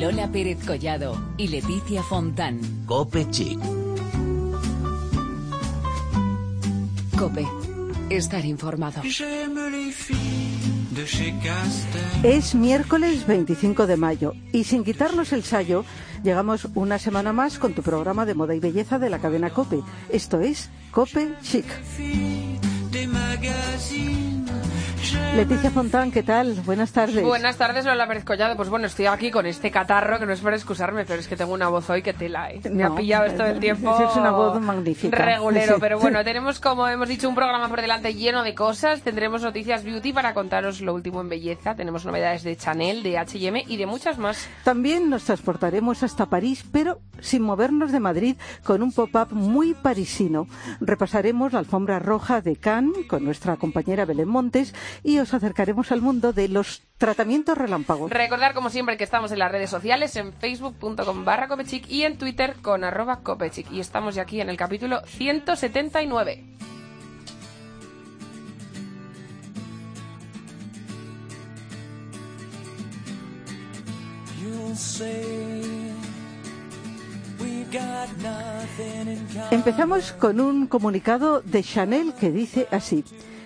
Lola 0.00 0.32
Pérez 0.32 0.64
Collado 0.64 1.14
y 1.36 1.48
Leticia 1.48 2.02
Fontán. 2.02 2.58
Cope 2.86 3.28
Chic. 3.30 3.60
Cope. 7.18 7.46
Estar 8.08 8.42
informado. 8.46 9.02
Es 12.22 12.54
miércoles 12.54 13.26
25 13.26 13.86
de 13.86 13.96
mayo 13.98 14.32
y 14.54 14.64
sin 14.64 14.84
quitarnos 14.84 15.34
el 15.34 15.44
sayo, 15.44 15.84
llegamos 16.24 16.66
una 16.74 16.98
semana 16.98 17.34
más 17.34 17.58
con 17.58 17.74
tu 17.74 17.82
programa 17.82 18.24
de 18.24 18.32
moda 18.32 18.54
y 18.54 18.58
belleza 18.58 18.98
de 18.98 19.10
la 19.10 19.18
cadena 19.18 19.50
Cope. 19.50 19.82
Esto 20.08 20.40
es 20.40 20.70
Cope 20.92 21.34
Chic. 21.42 21.66
Leticia 25.36 25.70
Fontán, 25.70 26.10
¿qué 26.10 26.24
tal? 26.24 26.54
Buenas 26.66 26.90
tardes. 26.90 27.22
Buenas 27.22 27.56
tardes, 27.56 27.84
Lola 27.84 28.08
Pérez 28.08 28.24
Collado. 28.24 28.56
Pues 28.56 28.68
bueno, 28.68 28.88
estoy 28.88 29.06
aquí 29.06 29.30
con 29.30 29.46
este 29.46 29.70
catarro, 29.70 30.18
que 30.18 30.26
no 30.26 30.32
es 30.32 30.40
por 30.40 30.52
excusarme, 30.52 31.04
pero 31.04 31.20
es 31.20 31.28
que 31.28 31.36
tengo 31.36 31.54
una 31.54 31.68
voz 31.68 31.88
hoy 31.88 32.02
que 32.02 32.12
tela, 32.12 32.50
¿eh? 32.50 32.60
Me 32.68 32.82
ha 32.82 32.92
pillado 32.94 33.26
esto 33.26 33.44
del 33.44 33.60
tiempo. 33.60 33.96
Es 34.02 34.16
una 34.16 34.32
voz 34.32 34.60
magnífica. 34.60 35.16
Regulero, 35.16 35.76
pero 35.78 36.00
bueno, 36.00 36.24
tenemos, 36.24 36.58
como 36.58 36.88
hemos 36.88 37.08
dicho, 37.08 37.28
un 37.28 37.36
programa 37.36 37.68
por 37.68 37.80
delante 37.80 38.12
lleno 38.12 38.42
de 38.42 38.56
cosas. 38.56 39.02
Tendremos 39.02 39.42
noticias 39.42 39.84
beauty 39.84 40.12
para 40.12 40.34
contaros 40.34 40.80
lo 40.80 40.94
último 40.94 41.20
en 41.20 41.28
belleza. 41.28 41.76
Tenemos 41.76 42.04
novedades 42.04 42.42
de 42.42 42.56
Chanel, 42.56 43.04
de 43.04 43.16
H&M 43.16 43.64
y 43.68 43.76
de 43.76 43.86
muchas 43.86 44.18
más. 44.18 44.48
También 44.64 45.08
nos 45.08 45.24
transportaremos 45.24 46.02
hasta 46.02 46.26
París, 46.26 46.64
pero 46.72 47.00
sin 47.20 47.42
movernos 47.42 47.92
de 47.92 48.00
Madrid, 48.00 48.36
con 48.64 48.82
un 48.82 48.92
pop-up 48.92 49.28
muy 49.30 49.74
parisino. 49.74 50.48
Repasaremos 50.80 51.52
la 51.52 51.60
alfombra 51.60 52.00
roja 52.00 52.40
de 52.40 52.56
Cannes 52.56 53.06
con 53.06 53.24
nuestra 53.24 53.56
compañera 53.56 54.04
Belén 54.04 54.28
Montes 54.28 54.74
y 55.04 55.19
os 55.22 55.34
acercaremos 55.34 55.92
al 55.92 56.00
mundo 56.00 56.32
de 56.32 56.48
los 56.48 56.82
tratamientos 56.98 57.56
relámpagos. 57.56 58.10
Recordar, 58.10 58.54
como 58.54 58.70
siempre, 58.70 58.96
que 58.96 59.04
estamos 59.04 59.32
en 59.32 59.38
las 59.38 59.52
redes 59.52 59.70
sociales, 59.70 60.16
en 60.16 60.32
facebook.com 60.32 61.24
barra 61.24 61.48
copechic 61.48 61.88
y 61.88 62.04
en 62.04 62.18
twitter 62.18 62.56
con 62.62 62.84
arroba 62.84 63.20
copechic. 63.20 63.70
Y 63.70 63.80
estamos 63.80 64.14
ya 64.14 64.22
aquí 64.22 64.40
en 64.40 64.50
el 64.50 64.56
capítulo 64.56 65.00
179. 65.06 66.44
Empezamos 79.50 80.12
con 80.12 80.40
un 80.40 80.66
comunicado 80.66 81.40
de 81.42 81.62
Chanel 81.62 82.14
que 82.14 82.30
dice 82.30 82.66
así. 82.70 83.04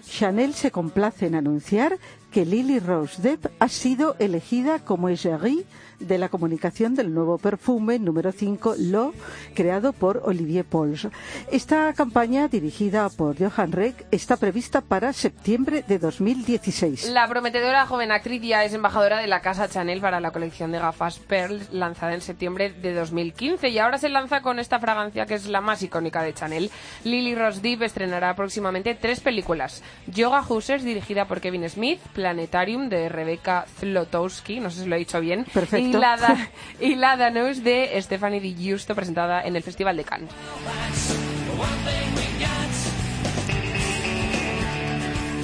Chanel 0.09 0.55
se 0.55 0.71
complace 0.71 1.27
en 1.27 1.35
anunciar 1.35 1.99
que 2.31 2.45
Lily 2.45 2.81
Rose 2.81 3.23
Depp 3.23 3.47
ha 3.59 3.69
sido 3.69 4.17
elegida 4.19 4.79
como 4.79 5.09
égérie 5.09 5.65
de 6.05 6.19
la 6.19 6.29
comunicación 6.29 6.95
del 6.95 7.13
nuevo 7.13 7.39
perfume 7.39 7.99
número 7.99 8.33
5 8.33 8.75
Lo, 8.79 9.13
creado 9.55 9.93
por 9.93 10.23
Olivier 10.25 10.65
Pauls. 10.65 11.09
Esta 11.51 11.93
campaña, 11.95 12.49
dirigida 12.49 13.09
por 13.11 13.37
Johan 13.39 13.73
Reck, 13.73 14.07
está 14.11 14.37
prevista 14.37 14.81
para 14.81 15.13
septiembre 15.13 15.85
de 15.87 15.99
2016. 15.99 17.11
La 17.11 17.29
prometedora 17.29 17.87
joven 17.87 18.13
actriz 18.13 18.43
ya 18.43 18.65
es 18.65 18.75
embajadora 18.75 19.19
de 19.19 19.27
la 19.27 19.41
casa 19.41 19.69
Chanel 19.69 20.01
para 20.01 20.21
la 20.21 20.31
colección 20.31 20.73
de 20.73 20.79
gafas 20.79 21.19
Pearl, 21.19 21.61
lanzada 21.73 22.15
en 22.15 22.21
septiembre 22.21 22.73
de 22.73 22.95
2015, 22.95 23.69
y 23.69 23.79
ahora 23.79 23.99
se 23.99 24.09
lanza 24.09 24.43
con 24.43 24.59
esta 24.59 24.79
fragancia 24.79 25.27
que 25.27 25.35
es 25.35 25.47
la 25.47 25.61
más 25.61 25.83
icónica 25.83 26.23
de 26.23 26.35
Chanel. 26.35 26.71
Lily 27.05 27.35
Rose 27.35 27.61
Depp 27.61 27.83
estrenará 27.83 28.35
próximamente 28.37 28.95
tres 28.95 29.21
películas. 29.21 29.83
Yoga 30.07 30.43
Hoosers, 30.43 30.85
dirigida 30.85 31.27
por 31.27 31.41
Kevin 31.41 31.69
Smith, 31.69 32.01
Planetarium, 32.13 32.89
de 32.89 33.09
Rebecca 33.09 33.67
Zlotowski, 33.79 34.61
no 34.61 34.71
sé 34.71 34.83
si 34.83 34.89
lo 34.89 34.97
he 34.97 34.99
dicho 34.99 35.21
bien, 35.21 35.45
Perfecto. 35.53 35.94
y 35.94 35.94
la, 36.01 36.17
da- 36.17 36.49
y 36.81 36.95
la 36.97 37.17
Danus 37.17 37.63
de 37.65 38.01
Stephanie 38.03 38.41
Di 38.41 38.55
Giusto, 38.55 38.95
presentada 38.95 39.43
en 39.43 39.57
el 39.57 39.63
Festival 39.63 39.97
de 39.97 40.05
Cannes. 40.05 40.31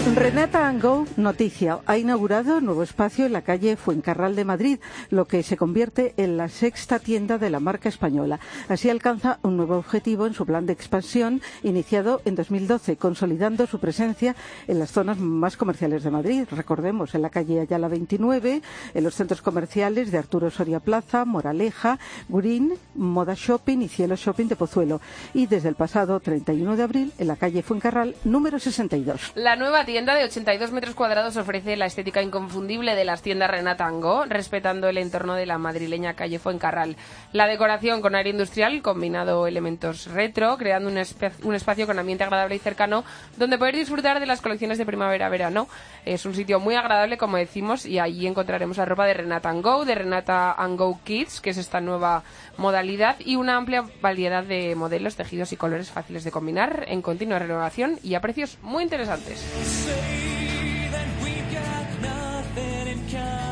Renata 0.01 0.67
Angou, 0.67 1.07
noticia, 1.17 1.81
ha 1.87 1.99
inaugurado 1.99 2.61
nuevo 2.61 2.83
espacio 2.83 3.27
en 3.27 3.33
la 3.33 3.43
calle 3.43 3.77
Fuencarral 3.77 4.35
de 4.35 4.45
Madrid, 4.47 4.79
lo 5.11 5.27
que 5.27 5.43
se 5.43 5.59
convierte 5.59 6.15
en 6.17 6.39
la 6.39 6.49
sexta 6.49 6.99
tienda 6.99 7.37
de 7.37 7.51
la 7.51 7.61
marca 7.61 7.89
española. 7.91 8.41
Así 8.69 8.89
alcanza 8.89 9.39
un 9.43 9.57
nuevo 9.57 9.77
objetivo 9.77 10.27
en 10.27 10.33
su 10.35 10.47
plan 10.47 10.65
de 10.65 10.73
expansión 10.73 11.43
iniciado 11.63 12.23
en 12.25 12.35
2012, 12.35 12.97
consolidando 12.97 13.67
su 13.67 13.79
presencia 13.79 14.35
en 14.67 14.79
las 14.79 14.91
zonas 14.91 15.19
más 15.19 15.57
comerciales 15.57 16.03
de 16.03 16.11
Madrid. 16.11 16.45
Recordemos, 16.51 17.15
en 17.15 17.23
la 17.23 17.31
calle 17.31 17.61
Ayala 17.61 17.89
29, 17.89 18.63
en 18.95 19.05
los 19.05 19.15
centros 19.15 19.43
comerciales 19.43 20.11
de 20.11 20.19
Arturo 20.19 20.51
Soria 20.51 20.81
Plaza, 20.81 21.25
Moraleja, 21.27 21.99
Green, 22.29 22.73
Moda 22.95 23.35
Shopping 23.37 23.83
y 23.83 23.89
Cielo 23.89 24.17
Shopping 24.17 24.49
de 24.49 24.57
Pozuelo. 24.57 25.01
Y 25.35 25.47
desde 25.47 25.69
el 25.69 25.75
pasado 25.77 26.21
31 26.21 26.77
de 26.77 26.83
abril, 26.83 27.13
en 27.19 27.29
la 27.29 27.37
calle 27.37 27.63
Fuencarral 27.63 28.17
número 28.25 28.59
62. 28.59 29.33
La 29.35 29.57
nueva 29.57 29.85
tienda 29.91 30.15
de 30.15 30.23
82 30.23 30.71
metros 30.71 30.95
cuadrados 30.95 31.37
ofrece 31.37 31.77
la 31.77 31.87
estética 31.87 32.23
inconfundible 32.23 32.95
de 32.95 33.05
las 33.05 33.23
tiendas 33.23 33.51
Renata 33.51 33.87
Angó, 33.87 34.25
respetando 34.25 34.89
el 34.89 34.99
entorno 34.99 35.35
de 35.35 35.47
la 35.47 35.59
madrileña 35.59 36.15
calle 36.15 36.39
Fuencarral. 36.39 36.95
La 37.33 37.49
decoración 37.49 38.01
con 38.01 38.15
aire 38.15 38.31
industrial, 38.31 38.83
combinado 38.83 39.49
elementos 39.49 40.07
retro, 40.07 40.57
creando 40.59 40.89
un, 40.89 41.03
un 41.43 41.55
espacio 41.57 41.89
con 41.89 41.99
ambiente 41.99 42.23
agradable 42.23 42.55
y 42.55 42.61
cercano, 42.61 43.03
donde 43.37 43.59
poder 43.59 43.75
disfrutar 43.75 44.21
de 44.21 44.27
las 44.27 44.41
colecciones 44.41 44.79
de 44.79 44.87
primavera-verano. 44.87 45.67
Es 46.05 46.25
un 46.25 46.37
sitio 46.37 46.61
muy 46.61 46.77
agradable, 46.77 47.19
como 47.19 47.37
decimos, 47.37 47.85
y 47.85 47.99
allí 47.99 48.29
encontraremos 48.29 48.77
la 48.77 48.85
ropa 48.85 49.07
de 49.07 49.15
Renata 49.15 49.53
Go, 49.55 49.85
de 49.85 49.97
Renata 49.97 50.55
Go 50.77 51.01
Kids, 51.03 51.41
que 51.41 51.51
es 51.51 51.57
esta 51.57 51.81
nueva 51.81 52.23
modalidad, 52.59 53.17
y 53.19 53.35
una 53.35 53.57
amplia 53.57 53.85
variedad 54.01 54.45
de 54.45 54.77
modelos, 54.77 55.17
tejidos 55.17 55.53
y 55.53 55.57
colores 55.57 55.91
fáciles 55.91 56.23
de 56.23 56.31
combinar, 56.31 56.85
en 56.87 57.03
continua 57.03 57.41
renovación 57.41 57.99
y 58.05 58.15
a 58.15 58.21
precios 58.21 58.59
muy 58.63 58.85
interesantes. 58.85 59.80
say. 59.81 60.70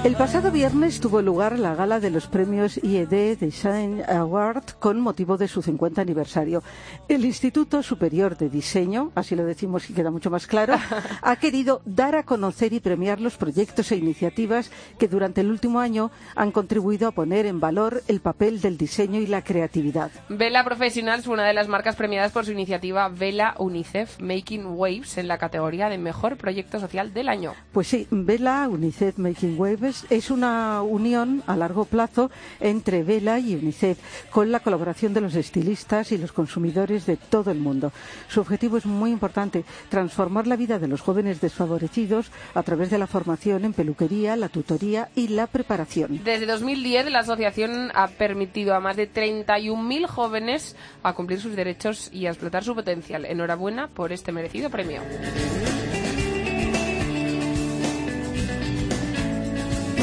El 0.05 0.15
pasado 0.15 0.53
viernes 0.53 1.01
tuvo 1.01 1.23
lugar 1.23 1.59
la 1.59 1.75
gala 1.75 1.99
de 1.99 2.11
los 2.11 2.29
premios 2.29 2.79
IED 2.85 3.37
Design 3.37 4.05
Award 4.09 4.63
con 4.79 5.01
motivo 5.01 5.37
de 5.37 5.49
su 5.49 5.61
50 5.61 6.01
aniversario. 6.01 6.63
El 7.09 7.25
Instituto 7.25 7.83
Superior 7.83 8.37
de 8.37 8.49
Diseño, 8.49 9.11
así 9.17 9.35
lo 9.35 9.45
decimos 9.45 9.91
y 9.91 9.95
queda 9.95 10.13
mucho 10.13 10.31
más 10.31 10.47
claro, 10.47 10.75
ha 11.23 11.37
querido 11.37 11.83
dar 11.85 12.15
a 12.15 12.23
conocer 12.23 12.73
y 12.73 12.81
premiar 12.81 13.21
los 13.21 13.37
proyectos 13.37 13.91
e 13.91 13.97
iniciativas 13.97 14.71
que 15.01 15.09
durante 15.09 15.41
el 15.41 15.51
último 15.51 15.81
año 15.81 16.13
han 16.37 16.53
contribuido 16.53 17.09
a 17.09 17.13
poner 17.13 17.45
en 17.47 17.59
valor 17.59 18.05
el 18.07 18.21
papel 18.21 18.61
del 18.61 18.79
diseño 18.79 19.21
y 19.21 19.27
la 19.27 19.43
creatividad. 19.43 20.13
Vela 20.29 20.63
Professionals 20.63 21.25
fue 21.25 21.35
una 21.35 21.47
de 21.47 21.55
las 21.55 21.67
marcas 21.67 21.97
premiadas 21.97 22.31
por 22.31 22.47
su 22.47 22.53
iniciativa 22.53 23.09
Vela 23.09 23.57
UNICEF 23.59 24.21
Making 24.21 24.65
Waves 24.67 25.19
en 25.19 25.27
la 25.27 25.39
categoría 25.39 25.89
de 25.89 25.99
Mejor 25.99 26.37
Proyecto 26.37 26.79
Social 26.79 27.13
del 27.13 27.29
Año. 27.29 27.55
Pues 27.73 27.89
sí, 27.89 28.07
Vela 28.13 28.69
UNICEF 28.69 29.19
Making 29.19 29.59
Waves 29.59 29.88
es 30.11 30.31
una 30.31 30.83
unión 30.83 31.43
a 31.47 31.57
largo 31.57 31.85
plazo 31.85 32.31
entre 32.61 33.03
Vela 33.03 33.39
y 33.39 33.55
UNICEF 33.55 33.99
con 34.31 34.53
la 34.53 34.61
colaboración 34.61 35.15
de 35.15 35.21
los 35.21 35.35
estilistas 35.35 36.13
y 36.13 36.19
los 36.19 36.33
consumidores 36.33 37.07
de 37.07 37.17
todo 37.17 37.51
el 37.51 37.59
mundo. 37.59 37.93
Su 38.29 38.41
objetivo 38.41 38.77
es 38.77 38.87
muy 38.87 39.11
importante, 39.11 39.65
transformar 39.89 40.47
la 40.47 40.57
vida 40.57 40.79
de 40.79 40.89
los 40.89 41.01
jóvenes 41.01 41.41
desfavorecidos 41.41 42.31
a 42.55 42.63
través 42.63 42.91
de 42.91 42.99
la 42.99 43.07
formación 43.07 43.65
en 43.65 43.73
peluquería, 43.73 44.37
la 44.37 44.49
tutoría 44.49 45.09
y 45.15 45.29
la 45.29 45.47
preparación. 45.47 46.21
Desde 46.25 46.47
2010 46.47 47.11
la 47.11 47.21
asociación 47.21 47.91
ha 47.95 48.09
permitido 48.09 48.75
a 48.75 48.81
más 48.81 48.97
de 48.97 49.11
31.000 49.11 50.07
jóvenes 50.07 50.77
a 51.03 51.15
cumplir 51.15 51.41
sus 51.41 51.57
derechos 51.57 52.11
y 52.13 52.27
a 52.27 52.31
explotar 52.31 52.65
su 52.65 52.75
potencial. 52.75 53.25
Enhorabuena 53.25 53.89
por 53.89 54.13
este 54.13 54.33
merecido 54.33 54.71
premio. 54.71 55.01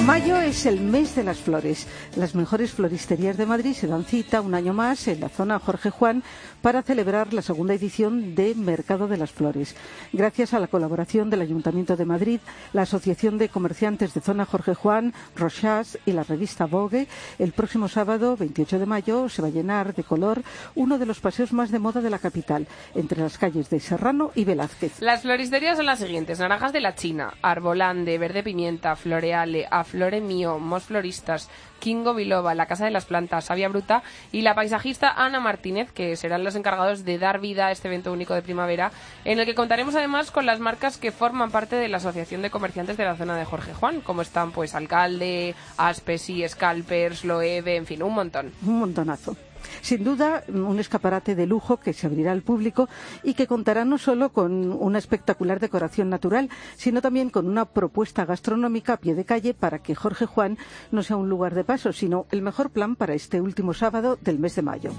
Mayo 0.05 0.37
es 0.37 0.67
el 0.67 0.81
mes 0.81 1.15
de 1.15 1.23
las 1.23 1.39
flores. 1.39 1.87
Las 2.15 2.35
mejores 2.35 2.71
floristerías 2.73 3.37
de 3.37 3.47
Madrid 3.47 3.73
se 3.73 3.87
dan 3.87 4.05
cita 4.05 4.39
un 4.39 4.53
año 4.53 4.71
más 4.71 5.07
en 5.07 5.19
la 5.19 5.29
zona 5.29 5.57
Jorge 5.57 5.89
Juan 5.89 6.21
para 6.61 6.83
celebrar 6.83 7.33
la 7.33 7.41
segunda 7.41 7.73
edición 7.73 8.35
de 8.35 8.53
Mercado 8.53 9.07
de 9.07 9.17
las 9.17 9.31
Flores. 9.31 9.75
Gracias 10.13 10.53
a 10.53 10.59
la 10.59 10.67
colaboración 10.67 11.31
del 11.31 11.41
Ayuntamiento 11.41 11.97
de 11.97 12.05
Madrid, 12.05 12.39
la 12.71 12.83
Asociación 12.83 13.39
de 13.39 13.49
Comerciantes 13.49 14.13
de 14.13 14.21
Zona 14.21 14.45
Jorge 14.45 14.75
Juan, 14.75 15.11
Rochas 15.35 15.97
y 16.05 16.11
la 16.11 16.21
revista 16.21 16.65
Vogue, 16.65 17.07
el 17.39 17.53
próximo 17.53 17.87
sábado 17.87 18.37
28 18.37 18.77
de 18.77 18.85
mayo 18.85 19.27
se 19.27 19.41
va 19.41 19.47
a 19.47 19.51
llenar 19.51 19.95
de 19.95 20.03
color 20.03 20.43
uno 20.75 20.99
de 20.99 21.07
los 21.07 21.19
paseos 21.19 21.51
más 21.51 21.71
de 21.71 21.79
moda 21.79 22.01
de 22.01 22.11
la 22.11 22.19
capital, 22.19 22.67
entre 22.93 23.21
las 23.21 23.39
calles 23.39 23.71
de 23.71 23.79
Serrano 23.79 24.31
y 24.35 24.43
Velázquez. 24.45 25.01
Las 25.01 25.23
floristerías 25.23 25.77
son 25.77 25.87
las 25.87 25.99
siguientes. 25.99 26.39
Naranjas 26.39 26.73
de 26.73 26.81
la 26.81 26.93
China, 26.93 27.33
Arbolande, 27.41 28.19
Verde 28.19 28.43
Pimienta, 28.43 28.95
Floreale, 28.95 29.67
Aflo 29.71 29.94
Flore 29.95 30.19
Mío, 30.19 30.59
Mos 30.59 30.83
Floristas, 30.83 31.50
Kingo 31.80 32.13
Biloba, 32.13 32.53
La 32.53 32.65
Casa 32.65 32.83
de 32.83 32.92
las 32.92 33.06
Plantas, 33.06 33.45
Sabia 33.45 33.69
Bruta 33.69 34.03
y 34.33 34.42
la 34.42 34.53
paisajista 34.53 35.09
Ana 35.09 35.39
Martínez, 35.39 35.89
que 35.94 36.18
serán 36.18 36.44
los 36.44 36.56
encargados 36.56 37.06
de 37.06 37.18
dar 37.18 37.39
vida 37.39 37.68
a 37.68 37.71
este 37.71 37.88
evento 37.88 38.12
único 38.12 38.33
de 38.33 38.42
primavera, 38.42 38.92
en 39.24 39.39
el 39.39 39.45
que 39.45 39.56
contaremos 39.56 39.95
además 39.95 40.31
con 40.31 40.45
las 40.45 40.59
marcas 40.59 40.97
que 40.97 41.13
forman 41.13 41.50
parte 41.50 41.77
de 41.77 41.88
la 41.88 41.97
Asociación 41.97 42.42
de 42.42 42.50
Comerciantes 42.50 42.97
de 42.97 43.06
la 43.06 43.15
zona 43.15 43.38
de 43.38 43.45
Jorge 43.45 43.74
Juan, 43.74 44.01
como 44.01 44.21
están 44.21 44.51
pues 44.51 44.75
Alcalde, 44.75 45.56
Aspesi, 45.77 46.45
Scalpers, 46.45 47.24
Loewe, 47.24 47.77
en 47.77 47.86
fin, 47.86 48.03
un 48.03 48.15
montón. 48.15 48.51
Un 48.65 48.80
montonazo. 48.80 49.38
Sin 49.81 50.03
duda, 50.03 50.44
un 50.47 50.79
escaparate 50.79 51.35
de 51.35 51.47
lujo 51.47 51.77
que 51.77 51.94
se 51.94 52.07
abrirá 52.07 52.31
al 52.31 52.41
público 52.41 52.89
y 53.23 53.33
que 53.33 53.47
contará 53.47 53.85
no 53.85 53.97
solo 53.97 54.29
con 54.31 54.71
una 54.71 54.97
espectacular 54.97 55.59
decoración 55.59 56.09
natural, 56.09 56.50
sino 56.75 57.01
también 57.01 57.29
con 57.29 57.47
una 57.47 57.65
propuesta 57.65 58.25
gastronómica 58.25 58.94
a 58.94 58.97
pie 58.97 59.15
de 59.15 59.25
calle 59.25 59.53
para 59.53 59.79
que 59.79 59.95
Jorge 59.95 60.25
Juan 60.25 60.57
no 60.91 61.03
sea 61.03 61.17
un 61.17 61.29
lugar 61.29 61.56
de 61.56 61.63
paso, 61.63 61.94
sino 61.94 62.25
el 62.31 62.41
mejor 62.41 62.69
plan 62.69 62.95
para 62.95 63.13
este 63.13 63.41
último 63.41 63.73
sábado 63.73 64.17
del 64.21 64.39
mes 64.39 64.56
de 64.56 64.62
mayo. 64.62 64.91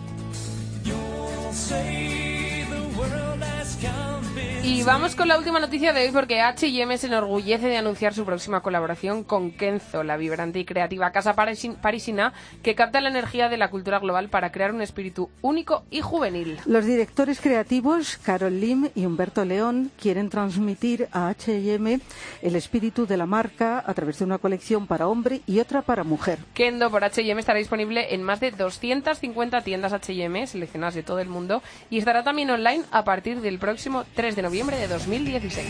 Y 4.66 4.82
vamos 4.82 5.14
con 5.14 5.28
la 5.28 5.38
última 5.38 5.60
noticia 5.60 5.92
de 5.92 6.04
hoy 6.04 6.10
porque 6.10 6.40
H&M 6.40 6.98
se 6.98 7.06
enorgullece 7.06 7.68
de 7.68 7.76
anunciar 7.76 8.14
su 8.14 8.24
próxima 8.24 8.62
colaboración 8.62 9.22
con 9.22 9.52
Kenzo, 9.52 10.02
la 10.02 10.16
vibrante 10.16 10.58
y 10.58 10.64
creativa 10.64 11.12
casa 11.12 11.36
parisina 11.36 12.32
que 12.64 12.74
capta 12.74 13.00
la 13.00 13.08
energía 13.08 13.48
de 13.48 13.58
la 13.58 13.70
cultura 13.70 14.00
global 14.00 14.28
para 14.28 14.50
crear 14.50 14.74
un 14.74 14.82
espíritu 14.82 15.30
único 15.40 15.84
y 15.88 16.00
juvenil. 16.00 16.58
Los 16.66 16.84
directores 16.84 17.40
creativos, 17.40 18.16
Carol 18.16 18.58
Lim 18.58 18.88
y 18.96 19.06
Humberto 19.06 19.44
León, 19.44 19.92
quieren 20.00 20.30
transmitir 20.30 21.08
a 21.12 21.28
H&M 21.28 22.00
el 22.42 22.56
espíritu 22.56 23.06
de 23.06 23.18
la 23.18 23.26
marca 23.26 23.84
a 23.86 23.94
través 23.94 24.18
de 24.18 24.24
una 24.24 24.38
colección 24.38 24.88
para 24.88 25.06
hombre 25.06 25.42
y 25.46 25.60
otra 25.60 25.82
para 25.82 26.02
mujer. 26.02 26.40
Kendo 26.54 26.90
por 26.90 27.04
H&M 27.04 27.38
estará 27.38 27.60
disponible 27.60 28.12
en 28.16 28.24
más 28.24 28.40
de 28.40 28.50
250 28.50 29.60
tiendas 29.60 29.92
H&M 29.92 30.44
seleccionadas 30.48 30.96
de 30.96 31.04
todo 31.04 31.20
el 31.20 31.28
mundo 31.28 31.62
y 31.88 31.98
estará 31.98 32.24
también 32.24 32.50
online 32.50 32.82
a 32.90 33.04
partir 33.04 33.40
del 33.40 33.60
próximo 33.60 34.04
3 34.16 34.34
de 34.34 34.42
noviembre 34.42 34.55
de 34.64 34.88
2016. 34.88 35.66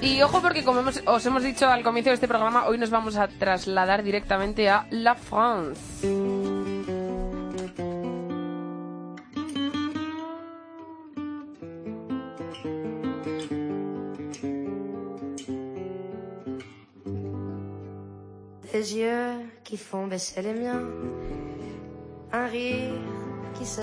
Y 0.00 0.20
ojo 0.20 0.42
porque 0.42 0.64
como 0.64 0.82
os 1.06 1.26
hemos 1.26 1.44
dicho 1.44 1.68
al 1.68 1.84
comienzo 1.84 2.10
de 2.10 2.14
este 2.14 2.26
programa, 2.26 2.66
hoy 2.66 2.76
nos 2.76 2.90
vamos 2.90 3.16
a 3.16 3.28
trasladar 3.28 4.02
directamente 4.02 4.68
a 4.68 4.86
La 4.90 5.14
France. 5.14 6.61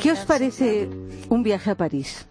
¿Qué 0.01 0.11
os 0.11 0.25
parece 0.25 0.89
un 1.29 1.43
viaje 1.43 1.69
a 1.69 1.75
París? 1.75 2.27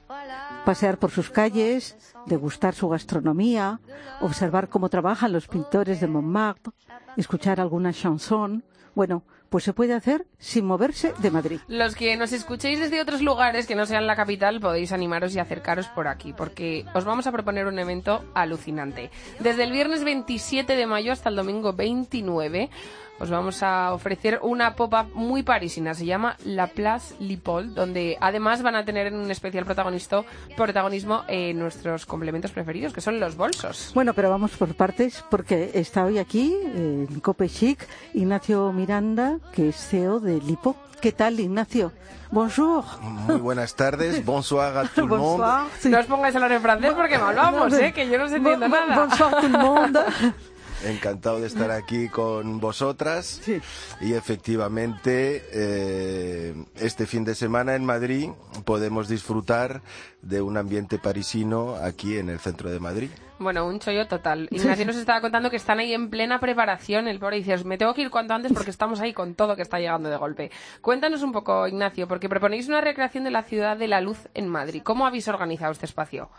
Pasear 0.65 0.99
por 0.99 1.13
sus 1.13 1.31
calles, 1.31 1.97
degustar 2.27 2.75
su 2.75 2.89
gastronomía, 2.89 3.81
observar 4.21 4.69
cómo 4.69 4.89
trabajan 4.89 5.33
los 5.33 5.47
pintores 5.47 6.01
de 6.01 6.09
Montmartre, 6.09 6.73
escuchar 7.17 7.61
alguna 7.61 7.93
chanson. 7.93 8.65
Bueno, 8.93 9.23
pues 9.51 9.65
se 9.65 9.73
puede 9.73 9.95
hacer 9.95 10.27
sin 10.39 10.65
moverse 10.65 11.13
de 11.19 11.31
Madrid. 11.31 11.61
Los 11.69 11.95
que 11.95 12.17
nos 12.17 12.33
escuchéis 12.33 12.81
desde 12.81 13.01
otros 13.01 13.23
lugares 13.23 13.67
que 13.67 13.75
no 13.75 13.87
sean 13.87 14.07
la 14.07 14.17
capital 14.17 14.61
podéis 14.61 14.93
animaros 14.93 15.35
y 15.35 15.39
acercaros 15.39 15.89
por 15.89 16.09
aquí, 16.09 16.33
porque 16.33 16.85
os 16.95 17.05
vamos 17.05 17.27
a 17.27 17.33
proponer 17.33 17.67
un 17.67 17.79
evento 17.79 18.25
alucinante. 18.35 19.11
Desde 19.41 19.65
el 19.65 19.73
viernes 19.73 20.05
27 20.05 20.77
de 20.77 20.87
mayo 20.87 21.13
hasta 21.13 21.29
el 21.29 21.37
domingo 21.37 21.73
29 21.73 22.71
os 23.19 23.31
vamos 23.31 23.63
a 23.63 23.93
ofrecer 23.93 24.39
una 24.43 24.75
pop-up 24.75 25.13
muy 25.15 25.43
parisina. 25.43 25.95
Se 25.95 26.07
llama 26.07 26.37
La 26.45 26.69
Place 26.69 27.15
Lipol, 27.21 27.75
donde 27.75 28.17
además 28.21 28.63
van 28.63 28.77
a 28.77 28.85
tener 28.85 29.13
un 29.13 29.31
especial 29.31 29.65
protagonista, 29.65 30.23
protagonismo 30.57 31.25
en 31.29 31.59
nuestros 31.59 32.07
complementos 32.07 32.51
preferidos, 32.51 32.93
que 32.93 33.01
son 33.01 33.21
los 33.21 33.37
bolsos. 33.37 33.93
Bueno, 33.95 34.15
pero 34.15 34.31
vamos 34.31 34.53
por 34.53 34.75
partes, 34.75 35.25
porque 35.31 35.71
está 35.75 36.05
hoy 36.05 36.19
aquí 36.19 36.57
en 36.75 37.21
Cope 37.21 37.49
Chic 37.49 37.87
Ignacio 38.15 38.73
Miranda, 38.73 39.39
que 39.53 39.71
es 39.71 39.77
CEO 39.77 40.21
de 40.21 40.41
Lipo. 40.41 40.77
¿Qué 41.01 41.13
tal, 41.13 41.39
Ignacio? 41.39 41.93
Bonjour. 42.31 42.85
Muy 43.01 43.37
buenas 43.37 43.75
tardes. 43.75 44.25
Bonsoir 44.25 44.77
a 44.77 44.83
tout 44.85 45.09
le 45.09 45.17
monde. 45.17 45.47
No 45.85 45.99
os 45.99 46.07
pongáis 46.07 46.35
a 46.35 46.39
hablar 46.39 46.53
en 46.53 46.63
francés 46.63 46.93
porque 46.95 47.19
mal 47.19 47.35
vamos, 47.35 47.73
¿eh? 47.75 47.93
que 47.93 48.09
yo 48.09 48.19
no 48.19 48.29
se 48.29 48.37
entiendo 48.37 48.69
nada. 48.69 48.97
Bonsoir 48.97 49.41
tout 49.41 49.51
le 49.51 49.59
monde. 49.59 50.01
Encantado 50.85 51.41
de 51.41 51.47
estar 51.47 51.71
aquí 51.71 52.09
con 52.09 52.61
vosotras. 52.61 53.41
Sí. 53.43 53.61
Y 54.01 54.15
efectivamente, 54.15 55.45
eh, 55.53 56.55
este 56.77 57.07
fin 57.07 57.25
de 57.25 57.35
semana 57.35 57.75
en 57.75 57.85
Madrid 57.85 58.31
podemos 58.65 59.09
disfrutar 59.09 59.83
de 60.23 60.41
un 60.41 60.57
ambiente 60.57 60.99
parisino 60.99 61.77
aquí 61.77 62.19
en 62.19 62.29
el 62.29 62.39
centro 62.39 62.71
de 62.71 62.81
Madrid. 62.81 63.11
Bueno, 63.39 63.67
un 63.67 63.79
chollo 63.79 64.09
total. 64.09 64.49
Ignacio 64.51 64.85
nos 64.85 64.97
estaba 64.97 65.21
contando 65.21 65.49
que 65.49 65.57
están 65.57 65.79
ahí 65.79 65.95
en 65.95 66.11
plena 66.11 66.41
preparación. 66.41 67.07
El 67.07 67.21
pobre 67.21 67.37
dice, 67.37 67.57
me 67.65 67.79
tengo 67.79 67.95
que 67.95 68.03
ir 68.03 68.11
cuanto 68.11 68.35
antes 68.35 68.53
porque 68.53 68.71
estamos 68.71 69.01
ahí 69.01 69.13
con 69.13 69.35
todo 69.35 69.55
que 69.55 69.63
está 69.63 69.79
llegando 69.79 70.09
de 70.09 70.17
golpe. 70.17 70.51
Cuéntanos 70.81 71.23
un 71.23 71.33
poco, 71.33 71.67
Ignacio, 71.69 72.09
porque 72.09 72.29
proponéis 72.29 72.69
una 72.69 72.81
recreación 72.81 73.25
de 73.25 73.31
la 73.31 73.45
ciudad 73.45 73.77
de 73.77 73.87
la 73.87 74.01
luz 74.01 74.19
en 74.35 74.49
Madrid. 74.49 74.83
¿Cómo 74.83 75.07
habéis 75.07 75.29
organizado 75.29 75.71
este 75.73 75.87
espacio? 75.87 76.31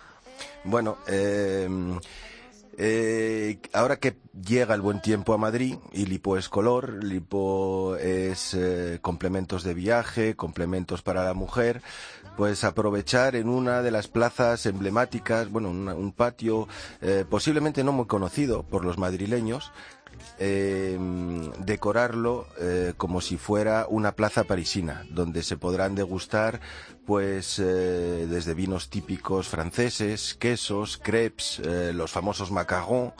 Bueno, 0.65 0.97
eh, 1.07 1.67
eh, 2.81 3.59
ahora 3.73 3.97
que 3.97 4.15
llega 4.47 4.73
el 4.73 4.79
buen 4.79 5.01
tiempo 5.01 5.33
a 5.33 5.37
Madrid 5.37 5.75
y 5.91 6.05
Lipo 6.05 6.37
es 6.37 6.47
color, 6.47 7.03
Lipo 7.03 7.97
es 7.97 8.53
eh, 8.53 8.99
complementos 9.01 9.63
de 9.63 9.73
viaje, 9.73 10.37
complementos 10.37 11.01
para 11.01 11.25
la 11.25 11.33
mujer, 11.33 11.81
pues 12.37 12.63
aprovechar 12.63 13.35
en 13.35 13.49
una 13.49 13.81
de 13.81 13.91
las 13.91 14.07
plazas 14.07 14.65
emblemáticas, 14.65 15.49
bueno, 15.49 15.71
un 15.71 16.13
patio 16.13 16.69
eh, 17.01 17.25
posiblemente 17.29 17.83
no 17.83 17.91
muy 17.91 18.05
conocido 18.05 18.63
por 18.63 18.85
los 18.85 18.97
madrileños, 18.97 19.73
eh, 20.39 20.97
decorarlo 21.59 22.47
eh, 22.59 22.93
como 22.97 23.21
si 23.21 23.37
fuera 23.37 23.85
una 23.89 24.13
plaza 24.13 24.45
parisina, 24.45 25.05
donde 25.09 25.43
se 25.43 25.57
podrán 25.57 25.95
degustar 25.95 26.59
pues 27.05 27.59
eh, 27.59 28.27
desde 28.29 28.53
vinos 28.53 28.89
típicos 28.89 29.47
franceses, 29.47 30.35
quesos, 30.35 30.97
crepes, 30.97 31.59
eh, 31.59 31.91
los 31.93 32.11
famosos 32.11 32.51
macarons, 32.51 33.13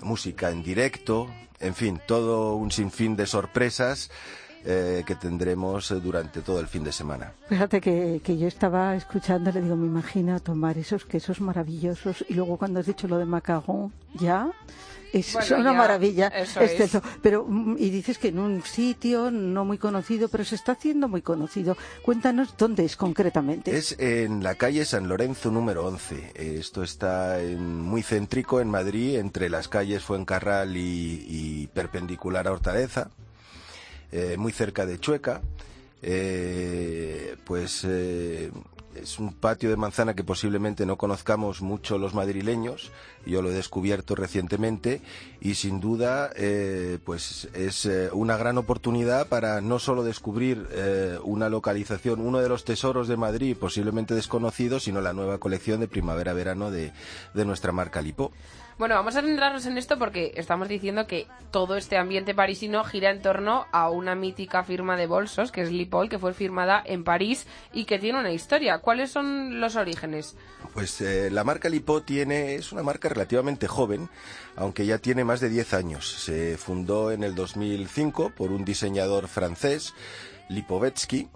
música 0.00 0.50
en 0.50 0.62
directo, 0.62 1.28
en 1.60 1.74
fin, 1.74 2.00
todo 2.06 2.54
un 2.54 2.70
sinfín 2.70 3.16
de 3.16 3.26
sorpresas 3.26 4.10
que 4.64 5.16
tendremos 5.20 5.88
durante 6.04 6.40
todo 6.40 6.60
el 6.60 6.68
fin 6.68 6.84
de 6.84 6.92
semana. 6.92 7.32
Fíjate 7.48 7.80
que, 7.80 8.38
yo 8.38 8.46
estaba 8.46 8.94
escuchando, 8.94 9.50
le 9.50 9.60
digo, 9.60 9.74
me 9.74 9.86
imagino 9.86 10.38
tomar 10.38 10.78
esos 10.78 11.04
quesos 11.04 11.40
maravillosos 11.40 12.24
y 12.28 12.34
luego 12.34 12.58
cuando 12.58 12.78
has 12.78 12.86
dicho 12.86 13.08
lo 13.08 13.18
de 13.18 13.24
macaron, 13.24 13.92
ya 14.14 14.52
es 15.12 15.32
Bueno, 15.34 15.56
una 15.58 15.72
ya, 15.72 15.78
maravilla. 15.78 16.28
este, 16.28 16.84
es. 16.84 16.98
Pero, 17.22 17.44
mm, 17.46 17.76
y 17.78 17.90
dices 17.90 18.18
que 18.18 18.28
en 18.28 18.38
un 18.38 18.62
sitio 18.62 19.30
no 19.30 19.64
muy 19.64 19.78
conocido, 19.78 20.28
pero 20.28 20.44
se 20.44 20.54
está 20.54 20.72
haciendo 20.72 21.08
muy 21.08 21.22
conocido. 21.22 21.76
Cuéntanos 22.02 22.54
dónde 22.56 22.84
es 22.84 22.96
concretamente. 22.96 23.76
Es 23.76 23.94
en 23.98 24.42
la 24.42 24.54
calle 24.54 24.84
San 24.84 25.08
Lorenzo 25.08 25.50
número 25.50 25.84
11. 25.86 26.32
Eh, 26.34 26.56
Esto 26.58 26.82
está 26.82 27.40
en- 27.42 27.80
muy 27.80 28.02
céntrico 28.02 28.60
en 28.60 28.68
Madrid, 28.70 29.16
entre 29.18 29.48
las 29.50 29.68
calles 29.68 30.02
Fuencarral 30.02 30.76
y, 30.76 31.26
y 31.28 31.66
perpendicular 31.68 32.46
a 32.48 32.52
Hortaleza, 32.52 33.10
eh, 34.10 34.36
muy 34.38 34.52
cerca 34.52 34.86
de 34.86 34.98
Chueca. 34.98 35.40
Eh, 36.04 37.36
pues 37.44 37.82
eh, 37.84 38.50
es 38.94 39.18
un 39.18 39.32
patio 39.32 39.70
de 39.70 39.76
manzana 39.76 40.14
que 40.14 40.24
posiblemente 40.24 40.86
no 40.86 40.96
conozcamos 40.96 41.62
mucho 41.62 41.98
los 41.98 42.14
madrileños. 42.14 42.90
Yo 43.26 43.42
lo 43.42 43.50
he 43.50 43.54
descubierto 43.54 44.14
recientemente 44.14 45.00
y 45.40 45.54
sin 45.54 45.80
duda 45.80 46.30
eh, 46.36 46.98
pues 47.04 47.48
es 47.54 47.86
eh, 47.86 48.10
una 48.12 48.36
gran 48.36 48.58
oportunidad 48.58 49.28
para 49.28 49.60
no 49.60 49.78
solo 49.78 50.02
descubrir 50.04 50.66
eh, 50.72 51.18
una 51.22 51.48
localización, 51.48 52.20
uno 52.20 52.40
de 52.40 52.48
los 52.48 52.64
tesoros 52.64 53.08
de 53.08 53.16
Madrid 53.16 53.56
posiblemente 53.58 54.14
desconocido, 54.14 54.80
sino 54.80 55.00
la 55.00 55.12
nueva 55.12 55.38
colección 55.38 55.80
de 55.80 55.88
primavera-verano 55.88 56.70
de, 56.70 56.92
de 57.34 57.44
nuestra 57.44 57.72
marca 57.72 58.02
Lipo. 58.02 58.32
Bueno, 58.78 58.94
vamos 58.94 59.16
a 59.16 59.22
centrarnos 59.22 59.66
en 59.66 59.76
esto 59.76 59.98
porque 59.98 60.32
estamos 60.34 60.68
diciendo 60.68 61.06
que 61.06 61.26
todo 61.50 61.76
este 61.76 61.98
ambiente 61.98 62.34
parisino 62.34 62.82
gira 62.84 63.10
en 63.10 63.20
torno 63.20 63.66
a 63.70 63.90
una 63.90 64.14
mítica 64.14 64.64
firma 64.64 64.96
de 64.96 65.06
bolsos, 65.06 65.52
que 65.52 65.60
es 65.60 65.70
Lipol, 65.70 66.08
que 66.08 66.18
fue 66.18 66.32
firmada 66.32 66.82
en 66.84 67.04
París 67.04 67.46
y 67.72 67.84
que 67.84 67.98
tiene 67.98 68.18
una 68.18 68.32
historia. 68.32 68.78
¿Cuáles 68.78 69.10
son 69.10 69.60
los 69.60 69.76
orígenes? 69.76 70.36
Pues 70.72 71.00
eh, 71.02 71.30
la 71.30 71.44
marca 71.44 71.68
Lipo 71.68 72.02
tiene, 72.02 72.54
es 72.54 72.72
una 72.72 72.82
marca 72.82 73.08
relativamente 73.08 73.68
joven, 73.68 74.08
aunque 74.56 74.86
ya 74.86 74.98
tiene 74.98 75.24
más 75.24 75.40
de 75.40 75.50
10 75.50 75.74
años. 75.74 76.10
Se 76.10 76.56
fundó 76.56 77.12
en 77.12 77.24
el 77.24 77.34
2005 77.34 78.32
por 78.34 78.52
un 78.52 78.64
diseñador 78.64 79.28
francés, 79.28 79.94
Lipovetsky. 80.48 81.28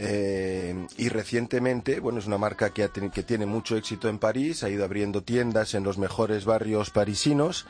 Eh, 0.00 0.86
y 0.96 1.08
recientemente, 1.08 1.98
bueno, 1.98 2.20
es 2.20 2.26
una 2.26 2.38
marca 2.38 2.70
que, 2.70 2.88
tiene 2.88 3.46
mucho 3.46 3.76
éxito 3.76 4.08
en 4.08 4.18
París, 4.18 4.62
ha 4.62 4.70
ido 4.70 4.84
abriendo 4.84 5.22
tiendas 5.22 5.74
en 5.74 5.82
los 5.82 5.98
mejores 5.98 6.44
barrios 6.44 6.90
parisinos. 6.90 7.66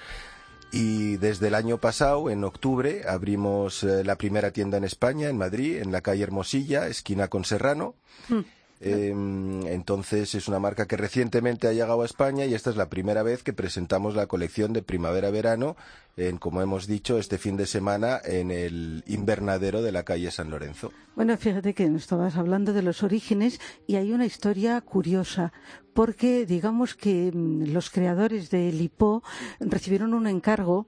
Y 0.70 1.16
desde 1.16 1.48
el 1.48 1.54
año 1.54 1.78
pasado, 1.78 2.28
en 2.28 2.44
octubre, 2.44 3.04
abrimos 3.08 3.82
eh, 3.82 4.04
la 4.04 4.16
primera 4.16 4.50
tienda 4.50 4.76
en 4.76 4.84
España, 4.84 5.30
en 5.30 5.38
Madrid, 5.38 5.78
en 5.78 5.90
la 5.90 6.02
calle 6.02 6.22
Hermosilla, 6.22 6.88
esquina 6.88 7.28
con 7.28 7.46
Serrano. 7.46 7.94
Mm. 8.28 8.40
Em, 8.80 9.66
entonces 9.66 10.36
es 10.36 10.46
una 10.46 10.60
marca 10.60 10.86
que 10.86 10.96
recientemente 10.96 11.66
ha 11.66 11.72
llegado 11.72 12.02
a 12.02 12.04
España 12.04 12.46
y 12.46 12.54
esta 12.54 12.70
es 12.70 12.76
la 12.76 12.88
primera 12.88 13.24
vez 13.24 13.42
que 13.42 13.52
presentamos 13.52 14.14
la 14.14 14.26
colección 14.26 14.72
de 14.72 14.82
primavera-verano 14.82 15.76
en, 16.16 16.38
como 16.38 16.62
hemos 16.62 16.86
dicho, 16.86 17.18
este 17.18 17.38
fin 17.38 17.56
de 17.56 17.66
semana 17.66 18.20
en 18.24 18.50
el 18.50 19.02
invernadero 19.06 19.82
de 19.82 19.92
la 19.92 20.04
calle 20.04 20.30
San 20.30 20.50
Lorenzo. 20.50 20.92
Bueno, 21.16 21.36
fíjate 21.36 21.74
que 21.74 21.88
nos 21.88 22.02
estabas 22.02 22.36
hablando 22.36 22.72
de 22.72 22.82
los 22.82 23.02
orígenes 23.02 23.60
y 23.86 23.96
hay 23.96 24.12
una 24.12 24.26
historia 24.26 24.80
curiosa 24.80 25.52
porque 25.92 26.46
digamos 26.46 26.94
que 26.94 27.32
mm, 27.32 27.72
los 27.72 27.90
creadores 27.90 28.50
de 28.50 28.70
Lipo 28.70 29.24
recibieron 29.58 30.14
un 30.14 30.28
encargo 30.28 30.86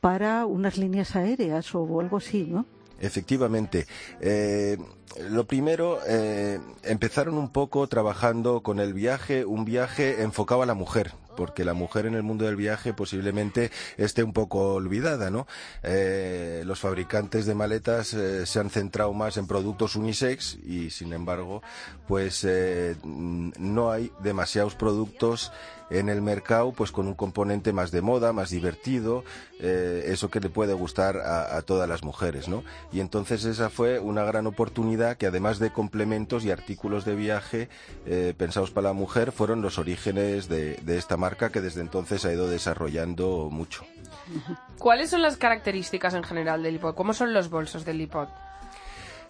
para 0.00 0.44
unas 0.44 0.76
líneas 0.76 1.16
aéreas 1.16 1.74
o 1.74 2.00
algo 2.00 2.18
así, 2.18 2.44
¿no? 2.44 2.66
Efectivamente. 3.02 3.86
Eh, 4.20 4.78
lo 5.28 5.44
primero, 5.46 5.98
eh, 6.06 6.58
empezaron 6.84 7.36
un 7.36 7.50
poco 7.50 7.86
trabajando 7.88 8.62
con 8.62 8.78
el 8.78 8.94
viaje, 8.94 9.44
un 9.44 9.64
viaje 9.64 10.22
enfocado 10.22 10.62
a 10.62 10.66
la 10.66 10.74
mujer, 10.74 11.12
porque 11.36 11.64
la 11.64 11.74
mujer 11.74 12.06
en 12.06 12.14
el 12.14 12.22
mundo 12.22 12.46
del 12.46 12.54
viaje 12.54 12.94
posiblemente 12.94 13.72
esté 13.98 14.22
un 14.22 14.32
poco 14.32 14.74
olvidada, 14.74 15.30
¿no? 15.30 15.48
Eh, 15.82 16.62
los 16.64 16.78
fabricantes 16.78 17.44
de 17.44 17.54
maletas 17.56 18.16
se 18.44 18.60
han 18.60 18.70
centrado 18.70 19.12
más 19.12 19.36
en 19.36 19.48
productos 19.48 19.96
unisex 19.96 20.58
y, 20.64 20.90
sin 20.90 21.12
embargo, 21.12 21.60
pues 22.06 22.46
no 23.04 23.90
hay 23.90 24.12
demasiados 24.22 24.76
productos 24.76 25.52
en 25.92 26.08
el 26.08 26.22
mercado 26.22 26.72
pues 26.72 26.92
con 26.92 27.06
un 27.06 27.14
componente 27.14 27.72
más 27.72 27.90
de 27.90 28.02
moda, 28.02 28.32
más 28.32 28.50
divertido, 28.50 29.24
eh, 29.60 30.04
eso 30.06 30.30
que 30.30 30.40
le 30.40 30.48
puede 30.48 30.72
gustar 30.74 31.18
a, 31.18 31.60
todas 31.62 31.88
las 31.88 32.02
mujeres, 32.02 32.48
¿no? 32.48 32.64
Y 32.92 33.00
entonces 33.00 33.44
esa 33.44 33.70
fue 33.70 33.98
una 33.98 34.24
gran 34.24 34.46
oportunidad 34.46 35.16
que 35.16 35.26
además 35.26 35.58
de 35.58 35.70
complementos 35.70 36.44
y 36.44 36.50
artículos 36.50 37.04
de 37.04 37.14
viaje 37.14 37.68
eh, 38.06 38.34
pensados 38.36 38.70
para 38.70 38.88
la 38.88 38.94
mujer 38.94 39.32
fueron 39.32 39.62
los 39.62 39.78
orígenes 39.78 40.48
de, 40.48 40.80
esta 40.86 41.16
marca 41.16 41.50
que 41.50 41.60
desde 41.60 41.80
entonces 41.80 42.24
ha 42.24 42.32
ido 42.32 42.48
desarrollando 42.48 43.48
mucho. 43.50 43.84
¿Cuáles 44.78 45.10
son 45.10 45.22
las 45.22 45.36
características 45.36 46.14
en 46.14 46.22
general 46.22 46.62
del 46.62 46.74
iPod? 46.74 46.94
¿Cómo 46.94 47.14
son 47.14 47.32
los 47.32 47.50
bolsos 47.50 47.84
del 47.84 48.00
iPod? 48.00 48.28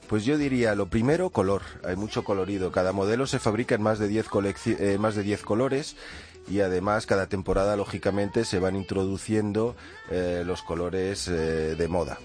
Pues 0.09 0.25
yo 0.25 0.37
diría, 0.37 0.75
lo 0.75 0.87
primero, 0.87 1.31
color. 1.31 1.63
Hay 1.85 1.97
mucho 1.97 2.25
colorido. 2.25 2.71
Cada 2.73 2.93
modelo 2.93 3.27
se 3.27 3.39
fabrica 3.39 3.75
en 3.77 3.83
más 3.83 3.99
de 3.99 4.09
10 4.09 4.27
eh, 4.67 4.99
más 4.99 5.15
de 5.15 5.23
10 5.23 5.43
colores 5.43 5.97
y 6.49 6.61
además 6.61 7.07
cada 7.07 7.29
temporada 7.29 7.77
lógicamente 7.77 8.45
se 8.45 8.59
van 8.59 8.77
introduciendo 8.77 9.75
eh, 10.11 10.43
los 10.45 10.63
colores 10.63 11.29
eh, 11.29 11.75
de 11.77 11.89
moda. 11.89 12.19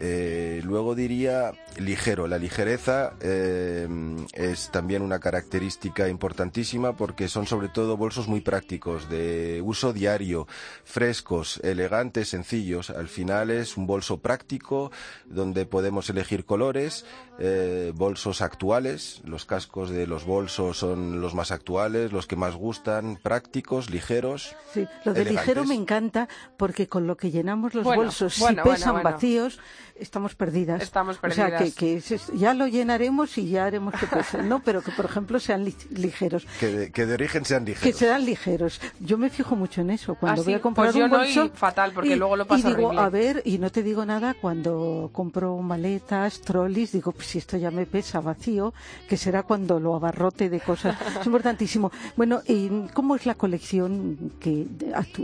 Eh, 0.00 0.60
luego 0.64 0.94
diría 0.94 1.52
ligero. 1.78 2.26
La 2.26 2.38
ligereza 2.38 3.14
eh, 3.20 3.88
es 4.32 4.70
también 4.70 5.02
una 5.02 5.20
característica 5.20 6.08
importantísima 6.08 6.96
porque 6.96 7.28
son 7.28 7.46
sobre 7.46 7.68
todo 7.68 7.96
bolsos 7.96 8.28
muy 8.28 8.40
prácticos, 8.40 9.08
de 9.08 9.60
uso 9.64 9.92
diario, 9.92 10.46
frescos, 10.84 11.60
elegantes, 11.62 12.28
sencillos. 12.28 12.90
Al 12.90 13.08
final 13.08 13.50
es 13.50 13.76
un 13.76 13.86
bolso 13.86 14.20
práctico 14.20 14.90
donde 15.26 15.66
podemos 15.66 16.08
elegir 16.10 16.44
colores, 16.44 17.04
eh, 17.38 17.92
bolsos 17.94 18.42
actuales. 18.42 19.22
Los 19.24 19.44
cascos 19.46 19.90
de 19.90 20.06
los 20.06 20.24
bolsos 20.24 20.78
son 20.78 21.20
los 21.20 21.34
más 21.34 21.50
actuales, 21.50 22.12
los 22.12 22.26
que 22.26 22.36
más 22.36 22.54
gustan, 22.54 23.18
prácticos, 23.22 23.90
ligeros. 23.90 24.54
Sí, 24.72 24.86
lo 25.04 25.14
de 25.14 25.24
ligero 25.24 25.64
me 25.64 25.74
encanta 25.74 26.28
porque 26.56 26.88
con 26.88 27.06
lo 27.06 27.16
que 27.16 27.30
llenamos 27.30 27.74
los 27.74 27.84
bolsos, 27.84 28.34
si 28.34 28.54
pesan 28.56 29.02
vacíos, 29.02 29.58
estamos 29.96 30.34
perdidas. 30.34 30.82
Estamos 30.82 31.18
perdidas. 31.18 31.54
O 31.54 31.64
sea, 31.64 31.74
que, 31.74 32.02
ya 32.34 32.54
lo 32.54 32.66
llenaremos 32.66 33.36
y 33.38 33.48
ya 33.48 33.64
haremos 33.64 33.94
que 33.94 34.06
pesen, 34.06 34.48
¿no? 34.48 34.62
Pero 34.62 34.82
que, 34.82 34.90
por 34.92 35.04
ejemplo, 35.04 35.38
sean 35.40 35.64
ligeros. 35.64 36.46
Que 36.58 36.90
de, 37.06 37.14
origen 37.14 37.44
sean 37.44 37.64
ligeros. 37.64 37.82
Que 37.82 37.92
sean 37.92 38.24
ligeros. 38.24 38.80
Yo 39.00 39.18
me 39.18 39.30
fijo 39.30 39.56
mucho 39.56 39.80
en 39.80 39.90
eso. 39.90 40.14
Cuando 40.14 40.42
ah, 40.42 40.44
voy 40.44 40.54
a 40.54 40.60
comprar 40.60 40.92
pues 40.92 41.04
un 41.04 41.10
bolso... 41.10 41.50
fatal, 41.54 41.92
porque 41.92 42.16
luego 42.16 42.36
lo 42.36 42.46
paso 42.46 42.68
Y 42.68 42.74
digo, 42.74 42.92
a 42.98 43.08
ver, 43.08 43.42
y 43.44 43.58
no 43.58 43.70
te 43.70 43.82
digo 43.82 44.04
nada, 44.04 44.34
cuando 44.34 45.10
compro 45.12 45.56
maletas, 45.58 46.40
trolleys, 46.40 46.92
digo, 46.92 47.12
pues 47.12 47.28
si 47.28 47.38
esto 47.38 47.56
ya 47.56 47.70
me 47.70 47.86
pesa 47.86 48.20
vacío, 48.20 48.74
que 49.08 49.16
será 49.16 49.42
cuando 49.42 49.80
lo 49.80 49.94
abarrote 49.94 50.48
de 50.48 50.60
cosas. 50.60 50.96
es 51.20 51.26
importantísimo. 51.26 51.90
Bueno, 52.16 52.42
¿y 52.46 52.86
¿cómo 52.92 53.16
es 53.16 53.26
la 53.26 53.34
colección 53.34 54.32
que 54.40 54.66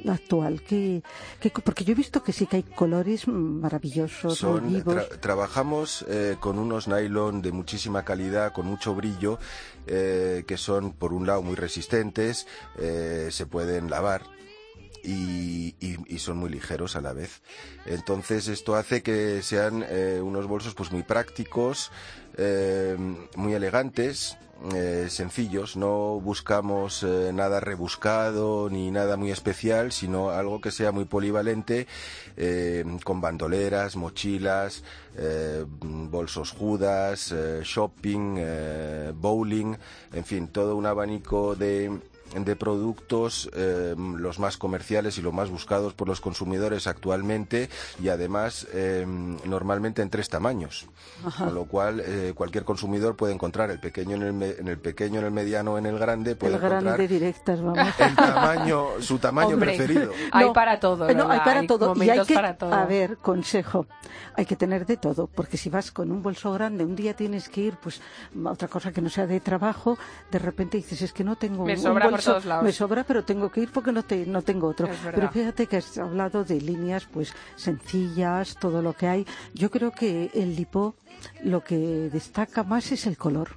actual? 0.09 0.63
que 0.63 1.03
porque 1.65 1.85
yo 1.85 1.93
he 1.93 1.97
visto 1.97 2.23
que 2.23 2.33
sí 2.33 2.47
que 2.47 2.57
hay 2.57 2.63
colores 2.63 3.27
maravillosos 3.29 4.45
trabajamos 5.21 6.05
eh, 6.09 6.37
con 6.41 6.59
unos 6.59 6.89
nylon 6.89 7.43
de 7.43 7.53
muchísima 7.53 8.05
calidad, 8.05 8.53
con 8.53 8.67
mucho 8.67 8.95
brillo, 8.95 9.39
eh, 9.87 10.45
que 10.47 10.57
son 10.57 10.93
por 10.93 11.13
un 11.13 11.27
lado 11.27 11.43
muy 11.43 11.55
resistentes, 11.55 12.47
eh, 12.79 13.29
se 13.31 13.47
pueden 13.47 13.91
lavar, 13.91 14.23
y, 15.03 15.75
son 16.19 16.39
muy 16.39 16.51
ligeros 16.51 16.97
a 16.97 17.01
la 17.01 17.13
vez. 17.13 17.43
Entonces 17.87 18.49
esto 18.49 18.75
hace 18.75 19.03
que 19.03 19.41
sean 19.43 19.87
unos 20.21 20.47
bolsos 20.47 20.75
pues 20.75 20.91
muy 20.91 21.05
prácticos, 21.05 21.93
muy 23.37 23.55
elegantes 23.55 24.37
eh, 24.75 25.07
sencillos, 25.09 25.77
no 25.77 26.19
buscamos 26.21 27.05
eh, 27.05 27.31
nada 27.33 27.61
rebuscado 27.61 28.69
ni 28.69 28.91
nada 28.91 29.17
muy 29.17 29.31
especial, 29.31 29.93
sino 29.93 30.31
algo 30.31 30.61
que 30.61 30.73
sea 30.73 30.91
muy 30.91 31.05
polivalente, 31.05 31.87
eh, 32.37 32.85
con 33.05 33.21
bandoleras, 33.21 33.95
mochilas, 33.95 34.83
bolsos 35.81 36.53
judas, 36.53 37.35
shopping, 37.63 38.41
bowling, 39.15 39.77
en 40.13 40.25
fin, 40.25 40.49
todo 40.49 40.77
un 40.77 40.87
abanico 40.87 41.57
de 41.57 41.99
de 42.35 42.57
productos 42.57 43.51
eh, 43.55 43.95
los 43.97 44.39
más 44.39 44.57
comerciales 44.57 45.19
y 45.19 45.23
los 45.23 45.33
más 45.33 45.51
buscados 45.51 45.95
por 45.95 46.09
los 46.09 46.21
consumidores 46.21 46.87
actualmente 46.87 47.69
y 48.03 48.09
además 48.09 48.67
eh, 48.73 49.07
normalmente 49.45 50.03
en 50.03 50.11
tres 50.11 50.29
tamaños. 50.29 50.87
Con 51.37 51.55
lo 51.55 51.65
cual 51.65 52.01
eh, 52.01 52.33
cualquier 52.35 52.65
consumidor 52.65 53.17
puede 53.17 53.35
encontrar 53.35 53.71
el 53.71 53.81
pequeño 53.81 54.17
en 54.17 54.43
el, 54.43 54.43
en 54.59 54.69
el 54.69 54.79
pequeño 54.79 55.21
en 55.21 55.27
el 55.27 55.33
mediano 55.33 55.79
en 55.79 55.87
el 55.87 55.99
grande 55.99 56.37
puede 56.37 56.55
el 56.55 56.61
grande 56.61 57.09
directas 57.09 57.61
vamos. 57.61 57.89
el 57.99 58.15
tamaño 58.15 58.87
su 59.01 59.19
tamaño 59.19 59.59
preferido. 59.59 60.13
hay 60.33 60.53
para 60.53 60.79
todo 60.79 61.13
no, 61.13 61.31
hay 61.31 61.41
para 61.41 61.67
todo. 61.67 61.95
Y 62.03 62.11
hay 62.11 62.25
que 62.25 62.37
a 62.37 62.85
ver 62.87 63.17
consejo 63.19 63.87
hay 64.35 64.47
que 64.47 64.57
tener 64.57 64.87
de 64.87 64.97
todo 64.97 65.27
porque 65.27 65.57
si 65.57 65.71
vas 65.71 65.91
con 65.91 66.11
un 66.13 66.23
bolso 66.23 66.53
grande 66.53 66.85
un 66.85 66.95
día 66.95 67.15
tienes 67.15 67.49
que 67.49 67.63
ir 67.63 67.77
pues 67.77 68.01
a 68.45 68.51
otra 68.51 68.69
cosa 68.69 68.93
que 68.93 69.01
no 69.01 69.09
sea 69.09 69.27
de 69.27 69.41
trabajo 69.41 69.99
de 70.31 70.39
repente 70.39 70.77
dices 70.77 71.03
es 71.03 71.13
que 71.13 71.25
no 71.25 71.37
tengo 71.37 71.65
un 71.65 71.69
bolso 71.69 72.18
me 72.63 72.73
sobra, 72.73 73.05
pero 73.05 73.25
tengo 73.25 73.51
que 73.51 73.61
ir 73.63 73.71
porque 73.73 73.93
no, 73.93 74.03
te, 74.03 74.27
no 74.27 74.43
tengo 74.43 74.69
otro. 74.69 74.89
Pero 75.05 75.31
fíjate 75.31 75.67
que 75.67 75.79
has 75.79 75.99
hablado 75.99 76.45
de 76.45 76.61
líneas 76.61 77.07
pues 77.07 77.33
sencillas, 77.57 78.57
todo 78.57 78.83
lo 78.83 78.93
que 78.93 79.07
hay. 79.09 79.27
Yo 79.55 79.71
creo 79.71 79.93
que 79.93 80.31
el 80.35 80.57
lipo 80.57 80.95
lo 81.43 81.63
que 81.63 81.77
destaca 82.13 82.63
más 82.63 82.93
es 82.93 83.07
el 83.07 83.17
color. 83.17 83.57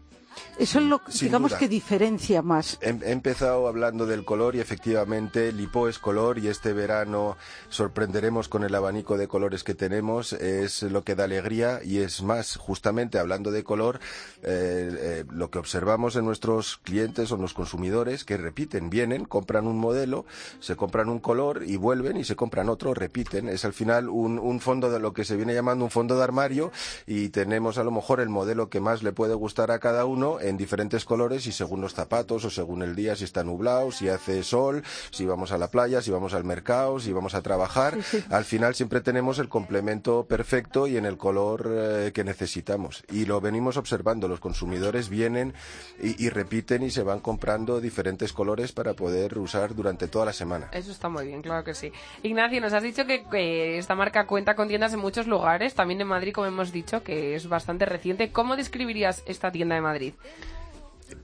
Eso 0.58 0.80
es 0.80 0.86
lo 0.86 1.02
digamos 1.20 1.54
que 1.56 1.68
diferencia 1.68 2.42
más. 2.42 2.78
He, 2.82 2.90
empezado 3.12 3.68
hablando 3.68 4.06
del 4.06 4.24
color 4.24 4.56
y 4.56 4.60
efectivamente 4.60 5.52
Lipo 5.52 5.88
es 5.88 5.98
color 5.98 6.38
y 6.38 6.48
este 6.48 6.74
verano 6.74 7.38
sorprenderemos 7.70 8.48
con 8.48 8.64
el 8.64 8.76
abanico 8.76 9.18
de 9.18 9.28
colores 9.28 9.64
que 9.64 9.74
tenemos. 9.74 10.34
Es 10.34 10.84
lo 10.84 11.04
que 11.04 11.16
da 11.16 11.24
alegría 11.24 11.80
y 11.84 12.00
es 12.00 12.22
más, 12.22 12.58
justamente 12.58 13.18
hablando 13.18 13.52
de 13.52 13.64
color, 13.64 14.00
eh, 14.44 14.92
eh, 15.00 15.26
lo 15.32 15.50
que 15.50 15.60
observamos 15.60 16.16
en 16.16 16.26
nuestros 16.26 16.78
clientes 16.78 17.32
o 17.32 17.38
los 17.38 17.54
consumidores 17.54 18.24
que 18.24 18.38
repiten, 18.38 18.90
vienen, 18.90 19.26
compran 19.26 19.68
un 19.68 19.80
modelo, 19.80 20.26
se 20.60 20.76
compran 20.76 21.10
un 21.10 21.20
color 21.20 21.64
y 21.66 21.78
vuelven 21.78 22.18
y 22.18 22.24
se 22.24 22.36
compran 22.36 22.70
otro, 22.70 22.94
repiten. 22.94 23.50
Es 23.50 23.66
al 23.66 23.74
final 23.74 24.10
un, 24.10 24.38
un 24.38 24.60
fondo 24.60 24.92
de 24.92 25.00
lo 25.00 25.14
que 25.14 25.26
se 25.26 25.36
viene 25.36 25.54
llamando 25.54 25.86
un 25.86 25.92
fondo 25.92 26.18
de 26.18 26.24
armario 26.24 26.72
y 27.08 27.30
tenemos 27.30 27.78
a 27.78 27.84
lo 27.84 27.92
mejor 27.92 28.20
el 28.20 28.30
modelo 28.30 28.70
que 28.70 28.80
más 28.80 29.02
le 29.02 29.12
puede 29.12 29.34
gustar 29.34 29.72
a 29.72 29.80
cada 29.80 30.06
uno 30.06 30.21
uno 30.22 30.40
en 30.40 30.56
diferentes 30.56 31.04
colores 31.04 31.48
y 31.48 31.52
según 31.52 31.82
los 31.82 31.96
zapatos 31.96 32.46
o 32.46 32.52
según 32.52 32.84
el 32.84 32.96
día, 32.96 33.16
si 33.16 33.24
está 33.24 33.44
nublado, 33.44 33.92
si 33.92 34.08
hace 34.08 34.44
sol, 34.44 34.84
si 35.10 35.26
vamos 35.26 35.52
a 35.52 35.58
la 35.58 35.72
playa, 35.72 36.00
si 36.02 36.12
vamos 36.12 36.36
al 36.36 36.44
mercado, 36.44 37.00
si 37.00 37.12
vamos 37.12 37.34
a 37.34 37.42
trabajar. 37.42 37.98
Al 38.30 38.46
final 38.46 38.76
siempre 38.76 39.02
tenemos 39.02 39.40
el 39.40 39.50
complemento 39.50 40.26
perfecto 40.26 40.86
y 40.86 40.98
en 40.98 41.06
el 41.06 41.18
color 41.18 41.68
eh, 41.72 42.12
que 42.14 42.24
necesitamos. 42.24 43.04
Y 43.12 43.26
lo 43.26 43.42
venimos 43.42 43.78
observando. 43.78 44.28
Los 44.28 44.40
consumidores 44.40 45.10
vienen 45.10 45.56
y, 46.00 46.24
y 46.24 46.30
repiten 46.30 46.84
y 46.84 46.92
se 46.92 47.02
van 47.02 47.20
comprando 47.20 47.82
diferentes 47.82 48.32
colores 48.32 48.72
para 48.74 48.94
poder 48.94 49.40
usar 49.40 49.74
durante 49.74 50.08
toda 50.08 50.26
la 50.26 50.34
semana. 50.34 50.70
Eso 50.72 50.92
está 50.92 51.10
muy 51.10 51.26
bien, 51.26 51.42
claro 51.42 51.64
que 51.64 51.74
sí. 51.74 51.92
Ignacio, 52.22 52.62
nos 52.62 52.74
has 52.74 52.84
dicho 52.84 53.08
que, 53.08 53.24
que 53.24 53.80
esta 53.80 53.96
marca 53.96 54.28
cuenta 54.28 54.56
con 54.56 54.68
tiendas 54.68 54.94
en 54.94 55.00
muchos 55.00 55.26
lugares, 55.26 55.74
también 55.74 56.00
en 56.00 56.08
Madrid, 56.08 56.32
como 56.32 56.46
hemos 56.46 56.72
dicho, 56.72 57.02
que 57.04 57.34
es 57.36 57.50
bastante 57.50 57.86
reciente. 57.86 58.32
¿Cómo 58.32 58.56
describirías 58.56 59.24
esta 59.26 59.52
tienda 59.52 59.74
de 59.74 59.82
Madrid? 59.82 60.11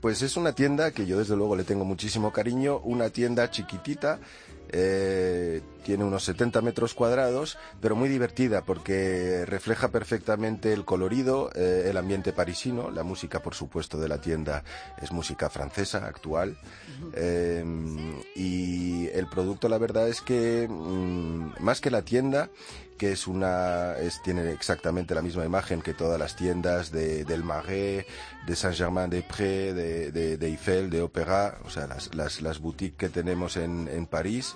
Pues 0.00 0.22
es 0.22 0.36
una 0.36 0.52
tienda 0.52 0.90
que 0.90 1.06
yo 1.06 1.18
desde 1.18 1.36
luego 1.36 1.56
le 1.56 1.64
tengo 1.64 1.84
muchísimo 1.84 2.32
cariño, 2.32 2.78
una 2.78 3.10
tienda 3.10 3.50
chiquitita, 3.50 4.20
eh, 4.70 5.62
tiene 5.82 6.04
unos 6.04 6.24
70 6.24 6.60
metros 6.60 6.92
cuadrados, 6.92 7.56
pero 7.80 7.96
muy 7.96 8.10
divertida 8.10 8.62
porque 8.62 9.44
refleja 9.46 9.88
perfectamente 9.88 10.74
el 10.74 10.84
colorido, 10.84 11.50
eh, 11.54 11.86
el 11.88 11.96
ambiente 11.96 12.34
parisino, 12.34 12.90
la 12.90 13.02
música 13.02 13.40
por 13.40 13.54
supuesto 13.54 13.98
de 13.98 14.08
la 14.08 14.20
tienda 14.20 14.62
es 15.00 15.10
música 15.10 15.48
francesa 15.48 16.06
actual 16.06 16.58
eh, 17.14 17.64
y 18.36 19.06
el 19.08 19.26
producto 19.28 19.70
la 19.70 19.78
verdad 19.78 20.08
es 20.08 20.20
que 20.20 20.68
mm, 20.68 21.52
más 21.60 21.80
que 21.80 21.90
la 21.90 22.02
tienda 22.02 22.50
que 22.98 23.12
es 23.12 23.26
una 23.26 23.94
es, 23.96 24.20
tiene 24.22 24.50
exactamente 24.52 25.14
la 25.14 25.22
misma 25.22 25.44
imagen 25.46 25.80
que 25.80 25.94
todas 25.94 26.18
las 26.18 26.36
tiendas 26.36 26.90
de, 26.90 27.24
del 27.24 27.44
Marais, 27.44 28.04
de 28.46 28.56
Saint-Germain-des-Prés, 28.56 29.74
de, 29.74 30.10
de, 30.12 30.36
de, 30.36 30.46
Eiffel, 30.46 30.90
de 30.90 31.00
Opéra, 31.02 31.58
o 31.64 31.70
sea, 31.70 31.86
las, 31.86 32.14
las, 32.14 32.42
las 32.42 32.58
boutiques 32.60 32.98
que 32.98 33.08
tenemos 33.08 33.56
en, 33.56 33.88
en 33.88 34.06
París. 34.06 34.54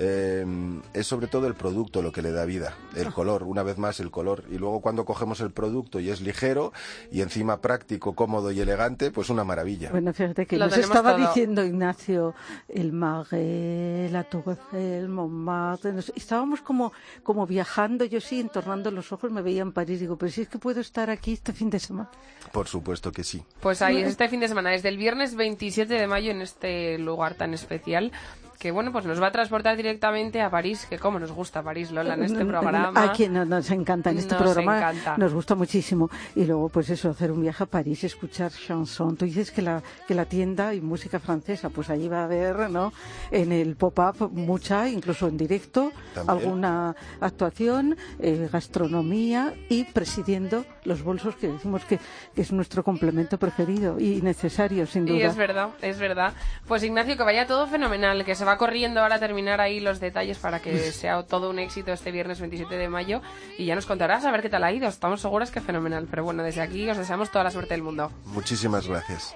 Eh, 0.00 0.46
es 0.94 1.08
sobre 1.08 1.26
todo 1.26 1.48
el 1.48 1.54
producto 1.54 2.02
lo 2.02 2.12
que 2.12 2.22
le 2.22 2.30
da 2.30 2.44
vida, 2.44 2.74
el 2.94 3.12
color, 3.12 3.42
una 3.42 3.64
vez 3.64 3.78
más 3.78 3.98
el 3.98 4.12
color. 4.12 4.44
Y 4.48 4.56
luego 4.58 4.80
cuando 4.80 5.04
cogemos 5.04 5.40
el 5.40 5.50
producto 5.50 5.98
y 5.98 6.10
es 6.10 6.20
ligero 6.20 6.72
y 7.10 7.20
encima 7.22 7.60
práctico, 7.60 8.14
cómodo 8.14 8.52
y 8.52 8.60
elegante, 8.60 9.10
pues 9.10 9.28
una 9.28 9.42
maravilla. 9.42 9.90
Bueno, 9.90 10.12
fíjate 10.14 10.46
que 10.46 10.56
Lo 10.56 10.66
nos 10.66 10.76
estaba 10.78 11.16
todo. 11.16 11.26
diciendo 11.26 11.64
Ignacio, 11.64 12.34
el 12.68 12.92
Marais, 12.92 14.12
la 14.12 14.22
Tour 14.24 14.44
Eiffel, 14.46 15.08
Montmartre, 15.08 15.92
nos- 15.92 16.12
estábamos 16.14 16.60
como, 16.60 16.92
como 17.24 17.44
viajando, 17.46 17.77
yo 18.10 18.20
sí, 18.20 18.40
entornando 18.40 18.90
los 18.90 19.12
ojos, 19.12 19.30
me 19.30 19.40
veía 19.40 19.62
en 19.62 19.72
París, 19.72 20.00
digo, 20.00 20.16
pero 20.16 20.32
si 20.32 20.42
es 20.42 20.48
que 20.48 20.58
puedo 20.58 20.80
estar 20.80 21.10
aquí 21.10 21.34
este 21.34 21.52
fin 21.52 21.70
de 21.70 21.78
semana. 21.78 22.10
Por 22.52 22.66
supuesto 22.66 23.12
que 23.12 23.22
sí. 23.22 23.44
Pues 23.60 23.82
ahí, 23.82 24.02
este 24.02 24.28
fin 24.28 24.40
de 24.40 24.48
semana, 24.48 24.70
desde 24.70 24.88
el 24.88 24.96
viernes 24.96 25.36
27 25.36 25.94
de 25.94 26.06
mayo, 26.08 26.32
en 26.32 26.42
este 26.42 26.98
lugar 26.98 27.34
tan 27.34 27.54
especial, 27.54 28.10
que 28.58 28.70
bueno, 28.72 28.90
pues 28.92 29.04
nos 29.04 29.22
va 29.22 29.28
a 29.28 29.30
transportar 29.32 29.76
directamente 29.76 30.40
a 30.40 30.50
París, 30.50 30.86
que 30.90 30.98
como 30.98 31.18
nos 31.18 31.30
gusta 31.32 31.62
París, 31.62 31.90
Lola, 31.92 32.14
en 32.14 32.24
este 32.24 32.44
programa. 32.44 32.92
A 32.94 33.12
quien 33.12 33.32
no- 33.32 33.44
nos 33.44 33.70
encanta 33.70 34.10
en 34.10 34.18
este 34.18 34.34
Nos 34.34 34.42
programa, 34.42 34.78
encanta. 34.78 35.16
nos 35.16 35.32
gusta 35.32 35.54
muchísimo. 35.54 36.10
Y 36.34 36.44
luego, 36.44 36.68
pues 36.68 36.90
eso, 36.90 37.10
hacer 37.10 37.30
un 37.30 37.40
viaje 37.42 37.62
a 37.62 37.66
París, 37.66 38.02
escuchar 38.04 38.50
chanson. 38.50 39.16
Tú 39.16 39.24
dices 39.26 39.50
que 39.52 39.62
la, 39.62 39.82
que 40.06 40.14
la 40.14 40.24
tienda 40.24 40.74
y 40.74 40.80
música 40.80 41.20
francesa, 41.20 41.70
pues 41.70 41.88
allí 41.90 42.08
va 42.08 42.22
a 42.22 42.24
haber, 42.24 42.68
¿no? 42.70 42.92
En 43.30 43.52
el 43.52 43.76
pop-up 43.76 44.30
mucha, 44.32 44.88
incluso 44.88 45.28
en 45.28 45.36
directo, 45.36 45.92
También. 46.14 46.38
alguna 46.38 46.96
actuación, 47.20 47.96
eh, 48.18 48.48
gastronomía 48.52 49.54
y 49.68 49.84
presidiendo 49.84 50.64
los 50.84 51.02
bolsos 51.02 51.36
que 51.36 51.48
decimos 51.48 51.84
que, 51.84 51.98
que 52.34 52.42
es 52.42 52.52
nuestro 52.52 52.82
complemento 52.82 53.38
preferido 53.38 54.00
y 54.00 54.20
necesario, 54.22 54.86
sin 54.86 55.04
duda. 55.06 55.16
Y 55.18 55.22
es 55.22 55.36
verdad, 55.36 55.70
es 55.82 55.98
verdad. 55.98 56.32
Pues 56.66 56.82
Ignacio, 56.82 57.16
que 57.16 57.22
vaya 57.22 57.46
todo 57.46 57.66
fenomenal, 57.66 58.24
que 58.24 58.34
se 58.34 58.44
va 58.48 58.56
corriendo 58.56 59.00
ahora 59.00 59.16
a 59.16 59.18
terminar 59.18 59.60
ahí 59.60 59.78
los 59.78 60.00
detalles 60.00 60.38
para 60.38 60.60
que 60.60 60.90
sea 60.92 61.22
todo 61.22 61.50
un 61.50 61.58
éxito 61.58 61.92
este 61.92 62.10
viernes 62.10 62.40
27 62.40 62.76
de 62.76 62.88
mayo 62.88 63.20
y 63.58 63.66
ya 63.66 63.74
nos 63.74 63.86
contarás 63.86 64.24
a 64.24 64.32
ver 64.32 64.42
qué 64.42 64.48
tal 64.48 64.64
ha 64.64 64.72
ido. 64.72 64.88
Estamos 64.88 65.20
seguras 65.20 65.50
que 65.50 65.60
fenomenal, 65.60 66.08
pero 66.10 66.24
bueno, 66.24 66.42
desde 66.42 66.62
aquí 66.62 66.88
os 66.88 66.96
deseamos 66.96 67.30
toda 67.30 67.44
la 67.44 67.50
suerte 67.50 67.74
del 67.74 67.82
mundo. 67.82 68.10
Muchísimas 68.24 68.88
gracias. 68.88 69.34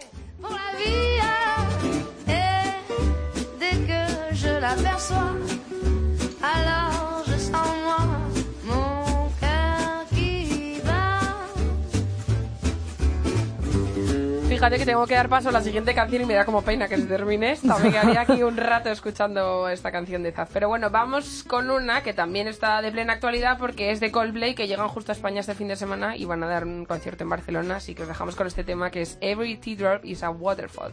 Fíjate 14.63 14.79
que 14.79 14.87
tengo 14.87 15.05
que 15.09 15.15
dar 15.17 15.29
paso 15.29 15.49
a 15.49 15.53
la 15.53 15.61
siguiente 15.61 15.93
canción 15.93 16.23
y 16.23 16.25
me 16.25 16.35
da 16.35 16.45
como 16.45 16.63
pena 16.63 16.87
que 16.87 16.97
se 16.97 17.07
termine 17.07 17.51
esta. 17.51 17.77
Me 17.79 17.91
quedaría 17.91 18.21
aquí 18.21 18.45
un 18.45 18.57
rato 18.57 18.91
escuchando 18.91 19.69
esta 19.69 19.91
canción 19.91 20.23
de 20.23 20.31
Zaz. 20.31 20.51
Pero 20.53 20.69
bueno, 20.69 20.89
vamos 20.89 21.43
con 21.43 21.69
una 21.69 22.05
que 22.05 22.13
también 22.13 22.47
está 22.47 22.81
de 22.81 22.93
plena 22.93 23.15
actualidad 23.15 23.59
porque 23.59 23.91
es 23.91 23.99
de 23.99 24.13
Coldplay, 24.13 24.55
que 24.55 24.69
llegan 24.69 24.87
justo 24.87 25.11
a 25.11 25.17
España 25.17 25.41
este 25.41 25.57
fin 25.57 25.67
de 25.67 25.75
semana 25.75 26.17
y 26.17 26.27
van 26.27 26.45
a 26.45 26.47
dar 26.47 26.65
un 26.65 26.85
concierto 26.85 27.25
en 27.25 27.31
Barcelona. 27.31 27.75
Así 27.75 27.97
que 27.97 28.03
os 28.03 28.09
dejamos 28.09 28.37
con 28.37 28.47
este 28.47 28.63
tema 28.63 28.93
que 28.93 29.03
es 29.03 29.19
Every 29.21 29.57
Teardrop 29.57 30.05
is 30.05 30.23
a 30.23 30.31
Waterfall. 30.31 30.93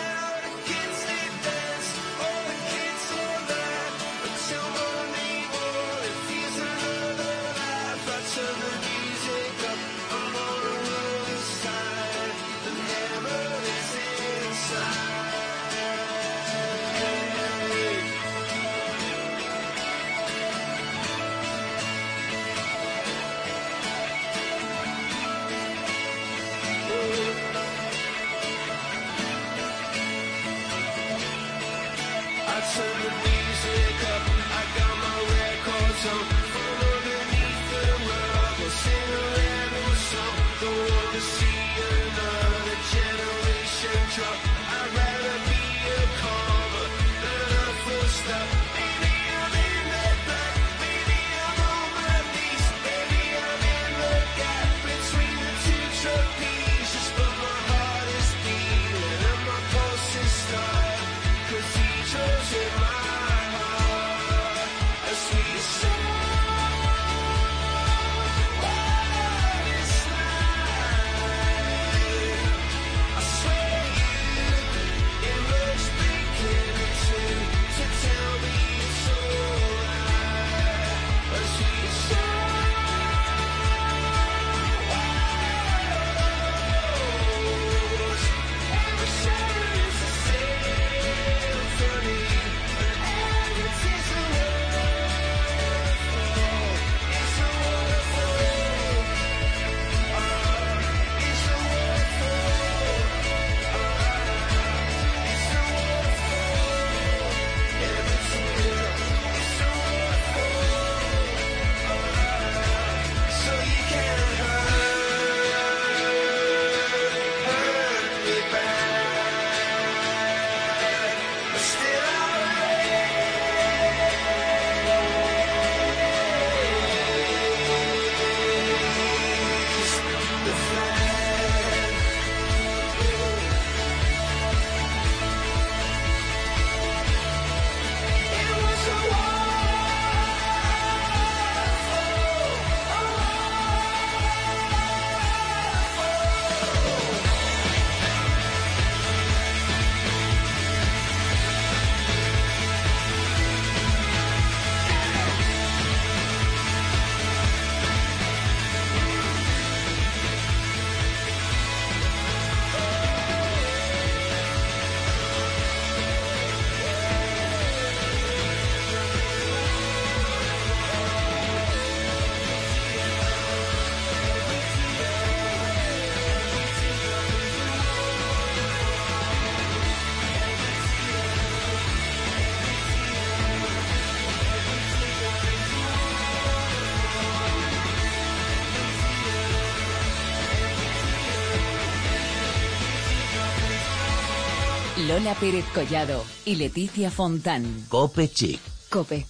Lola 195.11 195.35
Pérez 195.35 195.65
Collado 195.73 196.23
y 196.45 196.55
Leticia 196.55 197.11
Fontán. 197.11 197.65
Cope 197.89 198.29
Chic. 198.29 198.61
Cope. 198.89 199.25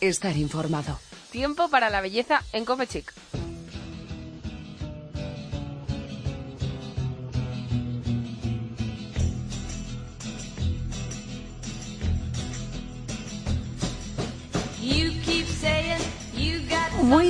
Estar 0.00 0.34
informado. 0.38 0.98
Tiempo 1.30 1.68
para 1.68 1.90
la 1.90 2.00
belleza 2.00 2.42
en 2.54 2.64
Cope 2.64 2.86
Chic. 2.86 3.12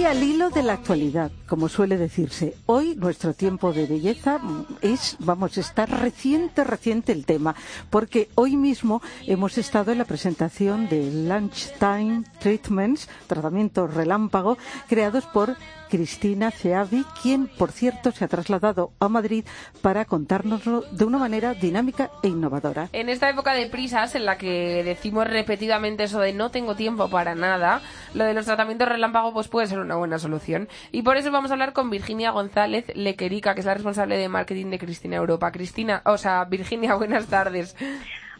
Al 0.09 0.23
hilo 0.23 0.49
de 0.49 0.63
la 0.63 0.73
actualidad, 0.73 1.31
como 1.47 1.69
suele 1.69 1.99
decirse. 1.99 2.55
Hoy 2.65 2.97
nuestro 2.97 3.35
tiempo 3.35 3.75
de 3.75 3.85
belleza 3.85 4.41
es, 4.81 5.17
vamos, 5.19 5.59
está 5.59 5.85
reciente, 5.85 6.65
reciente 6.65 7.13
el 7.13 7.27
tema, 7.27 7.55
porque 7.91 8.31
hoy 8.35 8.57
mismo 8.57 9.03
hemos 9.27 9.59
estado 9.59 9.93
en 9.93 9.99
la 9.99 10.07
presentación 10.07 10.89
de 10.89 11.11
Lunchtime 11.13 12.25
Treatments, 12.41 13.07
tratamientos 13.27 13.93
relámpago, 13.93 14.57
creados 14.89 15.27
por 15.27 15.57
Cristina 15.89 16.51
Ceavi, 16.51 17.05
quien, 17.23 17.49
por 17.49 17.73
cierto, 17.73 18.13
se 18.13 18.25
ha 18.25 18.29
trasladado 18.29 18.93
a 19.01 19.09
Madrid 19.09 19.45
para 19.83 20.05
contárnoslo 20.05 20.83
de 20.93 21.05
una 21.05 21.19
manera 21.19 21.55
dinámica 21.55 22.11
e 22.23 22.29
innovadora. 22.29 22.89
En 22.93 23.09
esta 23.09 23.29
época 23.29 23.53
de 23.55 23.67
prisas 23.67 24.15
en 24.15 24.25
la 24.25 24.39
que 24.39 24.83
decimos 24.85 25.27
repetidamente 25.27 26.05
eso 26.05 26.21
de 26.21 26.33
no 26.33 26.51
tengo 26.51 26.77
tiempo 26.77 27.09
para 27.09 27.35
nada, 27.35 27.81
lo 28.15 28.25
de 28.25 28.35
los 28.35 28.47
tratamientos 28.47 28.89
relámpago 28.89 29.33
pues 29.33 29.49
puede 29.49 29.67
ser 29.67 29.79
una 29.79 29.97
buena 29.97 30.19
solución. 30.19 30.69
Y 30.93 31.03
por 31.03 31.17
eso 31.17 31.31
vamos 31.31 31.51
a 31.51 31.55
hablar 31.55 31.73
con 31.73 31.91
Virginia 31.91 32.31
González 32.31 32.85
Lequerica, 32.95 33.55
que 33.55 33.61
es 33.61 33.67
la 33.67 33.75
responsable 33.75 34.17
de 34.17 34.29
marketing 34.29 34.71
de 34.71 34.79
Cristina 34.79 35.17
Europa. 35.17 35.53
Cristina, 35.53 36.03
o 36.05 36.19
sea, 36.19 36.45
Virginia, 36.45 36.95
buenas 36.97 37.27
tardes. 37.27 37.75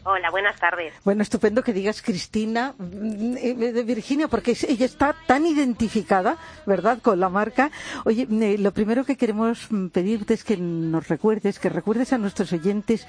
Hola, 0.03 0.31
buenas 0.31 0.59
tardes. 0.59 0.93
Bueno, 1.03 1.23
estupendo 1.23 1.61
que 1.63 1.73
digas 1.73 2.01
Cristina 2.01 2.73
mm, 2.77 3.37
eh, 3.37 3.53
de 3.55 3.83
Virginia, 3.83 4.27
porque 4.27 4.57
ella 4.67 4.85
está 4.85 5.15
tan 5.27 5.45
identificada, 5.45 6.37
¿verdad?, 6.65 6.99
con 7.01 7.19
la 7.19 7.29
marca. 7.29 7.71
Oye, 8.05 8.27
eh, 8.29 8.57
lo 8.57 8.71
primero 8.71 9.03
que 9.03 9.17
queremos 9.17 9.71
mm, 9.71 9.87
pedirte 9.87 10.33
es 10.33 10.43
que 10.43 10.57
nos 10.57 11.07
recuerdes, 11.07 11.59
que 11.59 11.69
recuerdes 11.69 12.13
a 12.13 12.17
nuestros 12.17 12.53
oyentes 12.53 13.07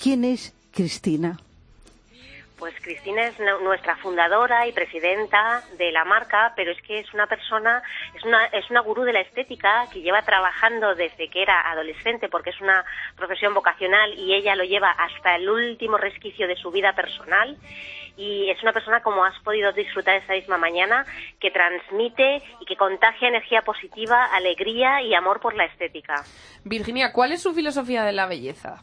quién 0.00 0.24
es 0.24 0.54
Cristina. 0.72 1.38
Pues 2.62 2.76
Cristina 2.80 3.26
es 3.26 3.40
nu- 3.40 3.58
nuestra 3.64 3.96
fundadora 3.96 4.68
y 4.68 4.72
presidenta 4.72 5.64
de 5.78 5.90
la 5.90 6.04
marca, 6.04 6.52
pero 6.54 6.70
es 6.70 6.80
que 6.82 7.00
es 7.00 7.12
una 7.12 7.26
persona, 7.26 7.82
es 8.14 8.22
una, 8.22 8.46
es 8.46 8.70
una 8.70 8.78
gurú 8.82 9.02
de 9.02 9.12
la 9.12 9.18
estética 9.20 9.86
que 9.92 10.00
lleva 10.00 10.22
trabajando 10.22 10.94
desde 10.94 11.28
que 11.28 11.42
era 11.42 11.68
adolescente, 11.72 12.28
porque 12.28 12.50
es 12.50 12.60
una 12.60 12.84
profesión 13.16 13.52
vocacional 13.52 14.14
y 14.16 14.32
ella 14.34 14.54
lo 14.54 14.62
lleva 14.62 14.90
hasta 14.92 15.34
el 15.34 15.50
último 15.50 15.98
resquicio 15.98 16.46
de 16.46 16.54
su 16.54 16.70
vida 16.70 16.92
personal. 16.92 17.56
Y 18.16 18.48
es 18.50 18.62
una 18.62 18.72
persona, 18.72 19.02
como 19.02 19.24
has 19.24 19.36
podido 19.40 19.72
disfrutar 19.72 20.14
esta 20.14 20.34
misma 20.34 20.56
mañana, 20.56 21.04
que 21.40 21.50
transmite 21.50 22.42
y 22.60 22.64
que 22.64 22.76
contagia 22.76 23.26
energía 23.26 23.62
positiva, 23.62 24.26
alegría 24.26 25.02
y 25.02 25.14
amor 25.14 25.40
por 25.40 25.54
la 25.56 25.64
estética. 25.64 26.22
Virginia, 26.62 27.12
¿cuál 27.12 27.32
es 27.32 27.42
su 27.42 27.52
filosofía 27.54 28.04
de 28.04 28.12
la 28.12 28.26
belleza? 28.26 28.80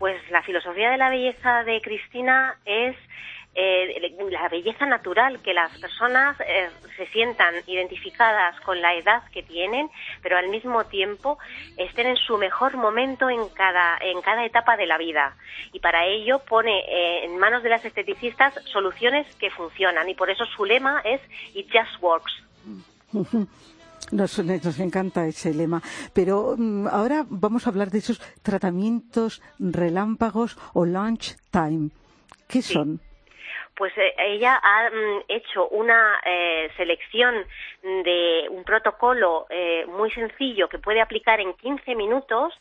Pues 0.00 0.18
la 0.30 0.42
filosofía 0.42 0.90
de 0.90 0.96
la 0.96 1.10
belleza 1.10 1.62
de 1.62 1.78
Cristina 1.82 2.56
es 2.64 2.96
eh, 3.54 4.16
la 4.30 4.48
belleza 4.48 4.86
natural, 4.86 5.42
que 5.42 5.52
las 5.52 5.78
personas 5.78 6.40
eh, 6.40 6.70
se 6.96 7.06
sientan 7.08 7.54
identificadas 7.66 8.58
con 8.62 8.80
la 8.80 8.94
edad 8.94 9.22
que 9.30 9.42
tienen, 9.42 9.90
pero 10.22 10.38
al 10.38 10.48
mismo 10.48 10.84
tiempo 10.84 11.38
estén 11.76 12.06
en 12.06 12.16
su 12.16 12.38
mejor 12.38 12.78
momento 12.78 13.28
en 13.28 13.46
cada, 13.50 13.98
en 14.00 14.22
cada 14.22 14.46
etapa 14.46 14.78
de 14.78 14.86
la 14.86 14.96
vida. 14.96 15.36
Y 15.74 15.80
para 15.80 16.06
ello 16.06 16.38
pone 16.38 16.78
eh, 16.78 17.26
en 17.26 17.38
manos 17.38 17.62
de 17.62 17.68
las 17.68 17.84
esteticistas 17.84 18.54
soluciones 18.72 19.26
que 19.36 19.50
funcionan. 19.50 20.08
Y 20.08 20.14
por 20.14 20.30
eso 20.30 20.46
su 20.46 20.64
lema 20.64 21.02
es 21.04 21.20
It 21.54 21.68
Just 21.70 22.02
Works. 22.02 22.32
Nos, 24.12 24.38
nos 24.38 24.80
encanta 24.80 25.26
ese 25.26 25.54
lema. 25.54 25.82
Pero 26.14 26.54
mm, 26.56 26.88
ahora 26.88 27.24
vamos 27.28 27.66
a 27.66 27.70
hablar 27.70 27.90
de 27.90 27.98
esos 27.98 28.18
tratamientos 28.42 29.42
relámpagos 29.58 30.58
o 30.74 30.84
lunch 30.84 31.36
time. 31.50 31.90
¿Qué 32.48 32.62
son? 32.62 33.00
Pues 33.80 33.96
eh, 33.96 34.12
ella 34.18 34.60
ha 34.62 34.90
mm, 34.90 35.22
hecho 35.28 35.66
una 35.68 36.20
eh, 36.26 36.70
selección 36.76 37.34
de 37.82 38.46
un 38.50 38.62
protocolo 38.62 39.46
eh, 39.48 39.86
muy 39.86 40.10
sencillo 40.10 40.68
que 40.68 40.78
puede 40.78 41.00
aplicar 41.00 41.40
en 41.40 41.54
15 41.54 41.94
minutos, 41.94 42.52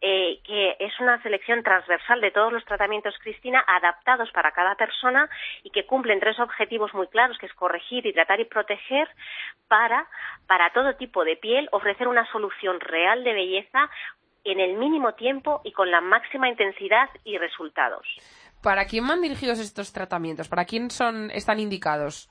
eh, 0.00 0.40
que 0.44 0.76
es 0.78 0.98
una 1.00 1.20
selección 1.22 1.62
transversal 1.62 2.20
de 2.20 2.30
todos 2.30 2.52
los 2.52 2.64
tratamientos 2.64 3.14
Cristina 3.20 3.64
adaptados 3.66 4.30
para 4.30 4.52
cada 4.52 4.76
persona 4.76 5.28
y 5.64 5.70
que 5.70 5.86
cumplen 5.86 6.20
tres 6.20 6.38
objetivos 6.38 6.94
muy 6.94 7.08
claros, 7.08 7.36
que 7.38 7.46
es 7.46 7.54
corregir, 7.54 8.06
hidratar 8.06 8.40
y 8.40 8.44
proteger 8.44 9.08
para, 9.66 10.06
para 10.46 10.70
todo 10.72 10.94
tipo 10.94 11.24
de 11.24 11.36
piel, 11.36 11.68
ofrecer 11.72 12.06
una 12.06 12.30
solución 12.30 12.78
real 12.80 13.24
de 13.24 13.32
belleza 13.32 13.90
en 14.44 14.60
el 14.60 14.74
mínimo 14.74 15.14
tiempo 15.14 15.60
y 15.64 15.72
con 15.72 15.90
la 15.90 16.00
máxima 16.00 16.48
intensidad 16.48 17.08
y 17.24 17.36
resultados. 17.36 18.06
¿Para 18.62 18.86
quién 18.86 19.06
van 19.06 19.20
dirigidos 19.20 19.58
estos 19.58 19.92
tratamientos? 19.92 20.48
¿Para 20.48 20.64
quién 20.64 20.90
son, 20.90 21.30
están 21.30 21.60
indicados? 21.60 22.30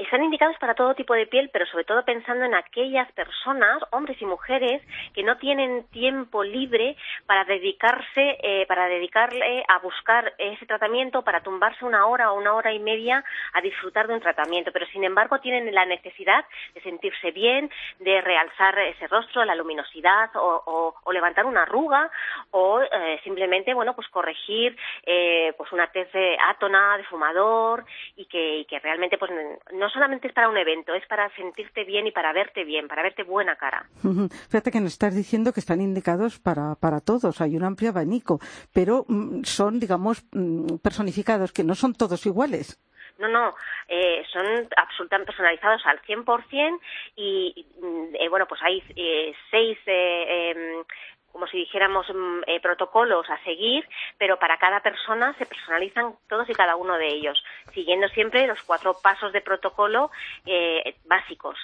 Están 0.00 0.24
indicados 0.24 0.56
para 0.58 0.74
todo 0.74 0.94
tipo 0.94 1.12
de 1.12 1.26
piel, 1.26 1.50
pero 1.52 1.66
sobre 1.66 1.84
todo 1.84 2.02
pensando 2.06 2.46
en 2.46 2.54
aquellas 2.54 3.10
personas, 3.12 3.82
hombres 3.90 4.20
y 4.22 4.24
mujeres, 4.24 4.80
que 5.12 5.22
no 5.22 5.36
tienen 5.36 5.84
tiempo 5.88 6.42
libre 6.42 6.96
para 7.26 7.44
dedicarse, 7.44 8.38
eh, 8.42 8.64
para 8.66 8.86
dedicarle 8.86 9.62
a 9.68 9.78
buscar 9.80 10.32
ese 10.38 10.64
tratamiento, 10.64 11.22
para 11.22 11.42
tumbarse 11.42 11.84
una 11.84 12.06
hora 12.06 12.32
o 12.32 12.38
una 12.38 12.54
hora 12.54 12.72
y 12.72 12.78
media 12.78 13.22
a 13.52 13.60
disfrutar 13.60 14.06
de 14.08 14.14
un 14.14 14.20
tratamiento, 14.20 14.72
pero 14.72 14.86
sin 14.86 15.04
embargo 15.04 15.38
tienen 15.40 15.72
la 15.74 15.84
necesidad 15.84 16.46
de 16.74 16.80
sentirse 16.80 17.30
bien, 17.32 17.70
de 17.98 18.22
realzar 18.22 18.78
ese 18.78 19.06
rostro, 19.06 19.44
la 19.44 19.54
luminosidad 19.54 20.30
o, 20.34 20.94
o- 21.04 21.12
levantar 21.12 21.44
una 21.44 21.64
arruga 21.64 22.10
o 22.52 22.80
eh, 22.80 23.20
simplemente, 23.22 23.74
bueno, 23.74 23.94
pues 23.94 24.08
corregir 24.08 24.76
eh, 25.04 25.52
pues 25.58 25.70
una 25.72 25.88
tez 25.88 26.10
de 26.12 26.38
átona, 26.46 26.96
de 26.96 27.04
fumador 27.04 27.84
y 28.16 28.24
que, 28.26 28.58
y 28.60 28.64
que 28.64 28.78
realmente 28.78 29.18
pues 29.18 29.30
no 29.72 29.89
solamente 29.90 30.28
es 30.28 30.34
para 30.34 30.48
un 30.48 30.56
evento, 30.56 30.94
es 30.94 31.06
para 31.06 31.28
sentirte 31.34 31.84
bien 31.84 32.06
y 32.06 32.12
para 32.12 32.32
verte 32.32 32.64
bien, 32.64 32.88
para 32.88 33.02
verte 33.02 33.22
buena 33.22 33.56
cara. 33.56 33.84
Fíjate 34.48 34.70
que 34.70 34.80
nos 34.80 34.92
estás 34.92 35.14
diciendo 35.14 35.52
que 35.52 35.60
están 35.60 35.80
indicados 35.80 36.38
para, 36.38 36.74
para 36.76 37.00
todos, 37.00 37.40
hay 37.40 37.56
un 37.56 37.64
amplio 37.64 37.90
abanico, 37.90 38.38
pero 38.72 39.04
mm, 39.08 39.44
son, 39.44 39.80
digamos, 39.80 40.24
mm, 40.32 40.76
personificados, 40.82 41.52
que 41.52 41.64
no 41.64 41.74
son 41.74 41.94
todos 41.94 42.24
iguales. 42.26 42.78
No, 43.18 43.28
no, 43.28 43.54
eh, 43.86 44.24
son 44.32 44.46
absolutamente 44.76 45.26
personalizados 45.26 45.84
al 45.84 46.00
100% 46.00 46.80
y, 47.16 47.52
y, 47.54 47.84
mm, 47.84 48.14
eh, 48.18 48.28
bueno, 48.30 48.46
pues 48.46 48.62
hay 48.62 48.82
eh, 48.96 49.34
seis, 49.50 49.78
eh, 49.84 50.52
em, 50.56 50.84
como 51.32 51.46
si 51.46 51.58
dijéramos, 51.58 52.06
mm, 52.08 52.40
eh, 52.46 52.60
protocolos 52.60 53.28
a 53.30 53.42
seguir, 53.44 53.88
pero 54.18 54.38
para 54.38 54.58
cada 54.58 54.80
persona 54.80 55.34
se 55.38 55.46
personalizan 55.46 56.14
todos 56.28 56.48
y 56.48 56.54
cada 56.54 56.76
uno 56.76 56.96
de 56.96 57.08
ellos, 57.08 57.42
siguiendo 57.72 58.08
siempre 58.08 58.46
los 58.46 58.62
cuatro 58.62 58.96
pasos 59.02 59.32
de 59.32 59.40
protocolo 59.40 60.10
eh, 60.46 60.96
básicos. 61.06 61.56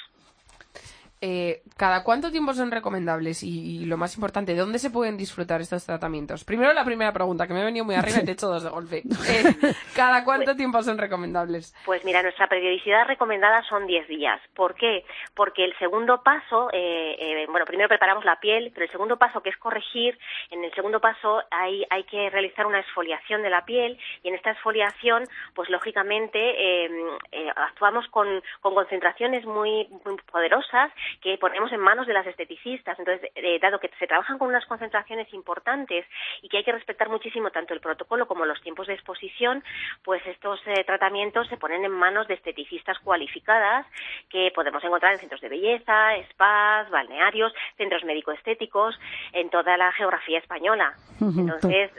Eh, 1.20 1.62
¿Cada 1.76 2.04
cuánto 2.04 2.30
tiempo 2.30 2.52
son 2.54 2.70
recomendables? 2.70 3.42
Y, 3.42 3.82
y 3.82 3.84
lo 3.86 3.96
más 3.96 4.14
importante, 4.16 4.54
¿dónde 4.54 4.78
se 4.78 4.90
pueden 4.90 5.16
disfrutar 5.16 5.60
estos 5.60 5.84
tratamientos? 5.84 6.44
Primero 6.44 6.72
la 6.72 6.84
primera 6.84 7.12
pregunta, 7.12 7.46
que 7.46 7.54
me 7.54 7.60
he 7.60 7.64
venido 7.64 7.84
muy 7.84 7.94
arriba 7.94 8.18
y 8.20 8.24
te 8.24 8.30
he 8.30 8.34
hecho 8.34 8.48
dos 8.48 8.64
de 8.64 8.70
golpe. 8.70 9.02
Eh, 9.28 9.74
¿Cada 9.96 10.22
cuánto 10.22 10.54
tiempo 10.54 10.80
son 10.82 10.98
recomendables? 10.98 11.74
Pues 11.84 12.04
mira, 12.04 12.22
nuestra 12.22 12.46
periodicidad 12.46 13.06
recomendada 13.06 13.62
son 13.64 13.86
10 13.86 14.06
días. 14.06 14.40
¿Por 14.54 14.76
qué? 14.76 15.04
Porque 15.34 15.64
el 15.64 15.76
segundo 15.78 16.22
paso, 16.22 16.68
eh, 16.72 17.16
eh, 17.18 17.46
bueno, 17.50 17.66
primero 17.66 17.88
preparamos 17.88 18.24
la 18.24 18.38
piel, 18.38 18.70
pero 18.72 18.86
el 18.86 18.92
segundo 18.92 19.16
paso, 19.16 19.42
que 19.42 19.50
es 19.50 19.56
corregir, 19.56 20.16
en 20.50 20.62
el 20.62 20.72
segundo 20.74 21.00
paso 21.00 21.42
hay, 21.50 21.84
hay 21.90 22.04
que 22.04 22.30
realizar 22.30 22.66
una 22.66 22.80
exfoliación 22.80 23.42
de 23.42 23.50
la 23.50 23.64
piel 23.64 23.98
y 24.22 24.28
en 24.28 24.34
esta 24.34 24.52
exfoliación, 24.52 25.24
pues 25.54 25.68
lógicamente 25.70 26.38
eh, 26.38 26.90
eh, 27.32 27.50
actuamos 27.56 28.06
con, 28.08 28.42
con 28.60 28.74
concentraciones 28.74 29.44
muy, 29.44 29.88
muy 30.04 30.16
poderosas 30.30 30.92
que 31.20 31.38
ponemos 31.38 31.72
en 31.72 31.80
manos 31.80 32.06
de 32.06 32.12
las 32.12 32.26
esteticistas. 32.26 32.98
Entonces, 32.98 33.30
eh, 33.34 33.58
dado 33.60 33.78
que 33.78 33.90
se 33.98 34.06
trabajan 34.06 34.38
con 34.38 34.48
unas 34.48 34.66
concentraciones 34.66 35.32
importantes 35.32 36.06
y 36.42 36.48
que 36.48 36.58
hay 36.58 36.64
que 36.64 36.72
respetar 36.72 37.08
muchísimo 37.08 37.50
tanto 37.50 37.74
el 37.74 37.80
protocolo 37.80 38.26
como 38.26 38.44
los 38.44 38.60
tiempos 38.62 38.86
de 38.86 38.94
exposición, 38.94 39.62
pues 40.04 40.24
estos 40.26 40.60
eh, 40.66 40.84
tratamientos 40.84 41.48
se 41.48 41.56
ponen 41.56 41.84
en 41.84 41.92
manos 41.92 42.28
de 42.28 42.34
esteticistas 42.34 42.98
cualificadas 43.00 43.86
que 44.28 44.52
podemos 44.54 44.82
encontrar 44.84 45.12
en 45.12 45.20
centros 45.20 45.40
de 45.40 45.48
belleza, 45.48 46.10
spas, 46.30 46.90
balnearios, 46.90 47.52
centros 47.76 48.04
médico-estéticos, 48.04 48.98
en 49.32 49.50
toda 49.50 49.76
la 49.76 49.92
geografía 49.92 50.38
española. 50.38 50.94
Ujú, 51.20 51.40
Entonces, 51.40 51.90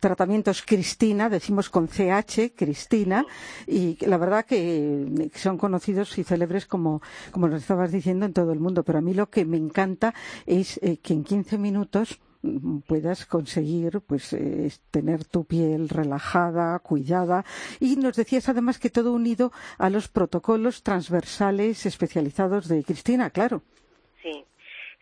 Tratamientos 0.00 0.62
Cristina, 0.62 1.28
decimos 1.28 1.70
con 1.70 1.88
CH, 1.88 2.54
Cristina, 2.56 3.26
y 3.66 3.96
la 4.06 4.16
verdad 4.16 4.44
que 4.44 5.30
son 5.34 5.58
conocidos 5.58 6.16
y 6.18 6.24
célebres 6.24 6.66
como, 6.66 7.02
como 7.30 7.48
nos 7.48 7.62
estabas 7.62 7.92
diciendo 7.92 8.26
en 8.26 8.32
todo 8.32 8.52
el 8.52 8.60
mundo, 8.60 8.82
pero 8.82 8.98
a 8.98 9.02
mí 9.02 9.14
lo 9.14 9.30
que 9.30 9.44
me 9.44 9.56
encanta 9.56 10.14
es 10.46 10.78
eh, 10.82 10.98
que 10.98 11.12
en 11.14 11.24
15 11.24 11.58
minutos 11.58 12.20
mm, 12.42 12.78
puedas 12.86 13.26
conseguir 13.26 14.00
pues 14.00 14.32
eh, 14.32 14.72
tener 14.90 15.24
tu 15.24 15.44
piel 15.44 15.88
relajada, 15.88 16.78
cuidada 16.80 17.44
y 17.80 17.96
nos 17.96 18.16
decías 18.16 18.48
además 18.48 18.78
que 18.78 18.90
todo 18.90 19.12
unido 19.12 19.52
a 19.78 19.90
los 19.90 20.08
protocolos 20.08 20.82
transversales 20.82 21.86
especializados 21.86 22.68
de 22.68 22.84
Cristina, 22.84 23.30
claro. 23.30 23.62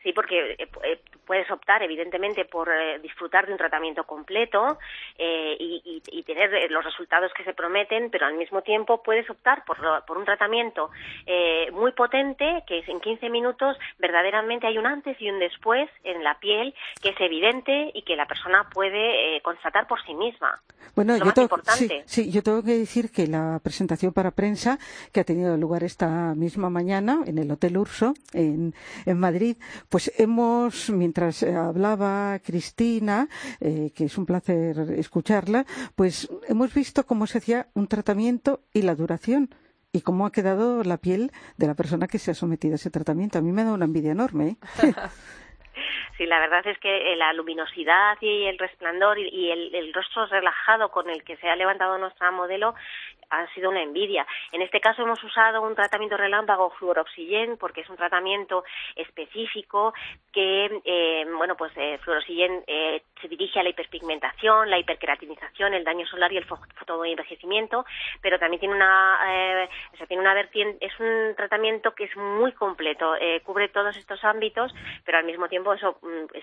Sí, 0.02 0.12
porque 0.12 0.52
eh, 0.58 0.68
eh, 0.84 1.00
puedes 1.26 1.48
optar, 1.50 1.82
evidentemente, 1.82 2.44
por 2.44 2.68
eh, 2.68 2.98
disfrutar 3.00 3.46
de 3.46 3.52
un 3.52 3.58
tratamiento 3.58 4.04
completo 4.04 4.78
eh, 5.18 5.56
y, 5.58 5.80
y- 5.84 6.18
y 6.18 6.22
tener 6.24 6.70
los 6.70 6.84
resultados 6.84 7.32
que 7.34 7.44
se 7.44 7.54
prometen, 7.54 8.10
pero 8.10 8.26
al 8.26 8.34
mismo 8.34 8.62
tiempo 8.62 9.02
puedes 9.02 9.28
optar 9.30 9.64
por, 9.64 9.76
por 10.04 10.18
un 10.18 10.24
tratamiento 10.24 10.90
eh, 11.26 11.70
muy 11.72 11.92
potente, 11.92 12.64
que 12.66 12.78
es 12.80 12.88
en 12.88 13.00
15 13.00 13.28
minutos 13.30 13.76
verdaderamente 13.98 14.66
hay 14.66 14.78
un 14.78 14.86
antes 14.86 15.16
y 15.20 15.30
un 15.30 15.38
después 15.38 15.88
en 16.04 16.24
la 16.24 16.38
piel, 16.40 16.74
que 17.00 17.10
es 17.10 17.20
evidente 17.20 17.90
y 17.94 18.02
que 18.02 18.16
la 18.16 18.26
persona 18.26 18.68
puede 18.72 19.40
constatar 19.42 19.86
por 19.86 20.02
sí 20.04 20.14
misma. 20.14 20.60
Bueno, 20.96 21.16
Lo 21.16 21.24
yo 21.26 21.32
tengo, 21.32 21.44
importante. 21.46 22.02
sí, 22.06 22.22
sí, 22.24 22.32
yo 22.32 22.42
tengo 22.42 22.62
que 22.62 22.72
decir 22.76 23.10
que 23.12 23.26
la 23.26 23.60
presentación 23.62 24.12
para 24.12 24.30
prensa 24.32 24.78
que 25.12 25.20
ha 25.20 25.24
tenido 25.24 25.56
lugar 25.56 25.84
esta 25.84 26.34
misma 26.34 26.70
mañana 26.70 27.20
en 27.26 27.38
el 27.38 27.50
Hotel 27.50 27.76
Urso 27.78 28.14
en, 28.34 28.74
en 29.06 29.18
Madrid, 29.20 29.56
pues 29.92 30.10
hemos, 30.18 30.88
mientras 30.88 31.42
eh, 31.42 31.54
hablaba 31.54 32.38
Cristina, 32.38 33.28
eh, 33.60 33.90
que 33.94 34.04
es 34.04 34.16
un 34.16 34.24
placer 34.24 34.74
escucharla, 34.96 35.66
pues 35.94 36.30
hemos 36.48 36.72
visto 36.72 37.04
cómo 37.04 37.26
se 37.26 37.38
hacía 37.38 37.66
un 37.74 37.88
tratamiento 37.88 38.60
y 38.72 38.82
la 38.82 38.94
duración. 38.94 39.50
Y 39.92 40.00
cómo 40.00 40.24
ha 40.24 40.32
quedado 40.32 40.82
la 40.84 40.96
piel 40.96 41.30
de 41.58 41.66
la 41.66 41.74
persona 41.74 42.08
que 42.08 42.18
se 42.18 42.30
ha 42.30 42.34
sometido 42.34 42.72
a 42.72 42.76
ese 42.76 42.90
tratamiento. 42.90 43.36
A 43.36 43.42
mí 43.42 43.52
me 43.52 43.64
da 43.64 43.74
una 43.74 43.84
envidia 43.84 44.12
enorme. 44.12 44.56
¿eh? 44.82 44.94
Sí, 46.18 46.26
la 46.26 46.40
verdad 46.40 46.66
es 46.66 46.78
que 46.78 47.12
eh, 47.12 47.16
la 47.16 47.32
luminosidad 47.32 48.18
y 48.20 48.44
el 48.44 48.58
resplandor 48.58 49.18
y, 49.18 49.28
y 49.28 49.50
el, 49.50 49.74
el 49.74 49.94
rostro 49.94 50.26
relajado 50.26 50.90
con 50.90 51.08
el 51.08 51.24
que 51.24 51.36
se 51.38 51.48
ha 51.48 51.56
levantado 51.56 51.96
nuestra 51.96 52.30
modelo 52.30 52.74
ha 53.32 53.46
sido 53.54 53.70
una 53.70 53.82
envidia. 53.82 54.26
En 54.52 54.62
este 54.62 54.80
caso 54.80 55.02
hemos 55.02 55.22
usado 55.24 55.62
un 55.62 55.74
tratamiento 55.74 56.16
relámpago 56.16 56.70
fluoroxillen 56.70 57.56
porque 57.56 57.80
es 57.80 57.88
un 57.88 57.96
tratamiento 57.96 58.64
específico 58.94 59.94
que, 60.32 60.80
eh, 60.84 61.26
bueno, 61.36 61.56
pues 61.56 61.72
eh, 61.76 61.98
eh, 62.66 63.02
se 63.20 63.28
dirige 63.28 63.58
a 63.60 63.62
la 63.62 63.70
hiperpigmentación, 63.70 64.68
la 64.70 64.78
hiperqueratinización, 64.78 65.74
el 65.74 65.84
daño 65.84 66.06
solar 66.06 66.32
y 66.32 66.36
el 66.36 66.46
fo- 66.46 66.60
fotoenvejecimiento, 66.76 67.84
pero 68.20 68.38
también 68.38 68.60
tiene 68.60 68.74
una, 68.74 69.18
eh, 69.26 69.68
o 69.92 69.96
sea, 69.96 70.06
tiene 70.06 70.22
una 70.22 70.34
vertiente, 70.34 70.84
es 70.84 70.98
un 71.00 71.34
tratamiento 71.36 71.94
que 71.94 72.04
es 72.04 72.16
muy 72.16 72.52
completo, 72.52 73.16
eh, 73.16 73.40
cubre 73.44 73.68
todos 73.68 73.96
estos 73.96 74.22
ámbitos, 74.24 74.74
pero 75.04 75.18
al 75.18 75.24
mismo 75.24 75.48
tiempo 75.48 75.72
eso 75.72 75.98
mm, 76.02 76.38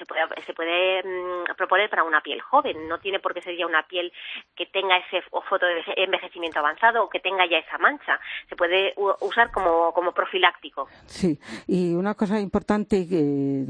se 0.46 0.54
puede, 0.54 1.04
mm, 1.04 1.56
proponer 1.56 1.90
para 1.90 2.04
una 2.04 2.22
piel 2.22 2.42
joven, 2.42 2.88
no 2.88 3.00
tiene 3.00 3.20
por 3.20 3.34
qué 3.34 3.42
ser 3.42 3.56
ya 3.56 3.66
una 3.66 3.84
piel 3.84 4.12
que 4.56 4.66
tenga 4.68 4.98
ese 4.98 5.22
fotoenvejecimiento 5.32 6.60
avanzado 6.60 6.79
que 7.12 7.20
tenga 7.20 7.46
ya 7.50 7.58
esa 7.58 7.78
mancha, 7.78 8.20
se 8.48 8.56
puede 8.56 8.94
usar 9.22 9.52
como, 9.52 9.92
como 9.94 10.12
profiláctico. 10.12 10.88
Sí, 11.06 11.40
y 11.68 11.94
una 11.94 12.16
cosa 12.16 12.40
importante 12.40 13.08
que, 13.08 13.66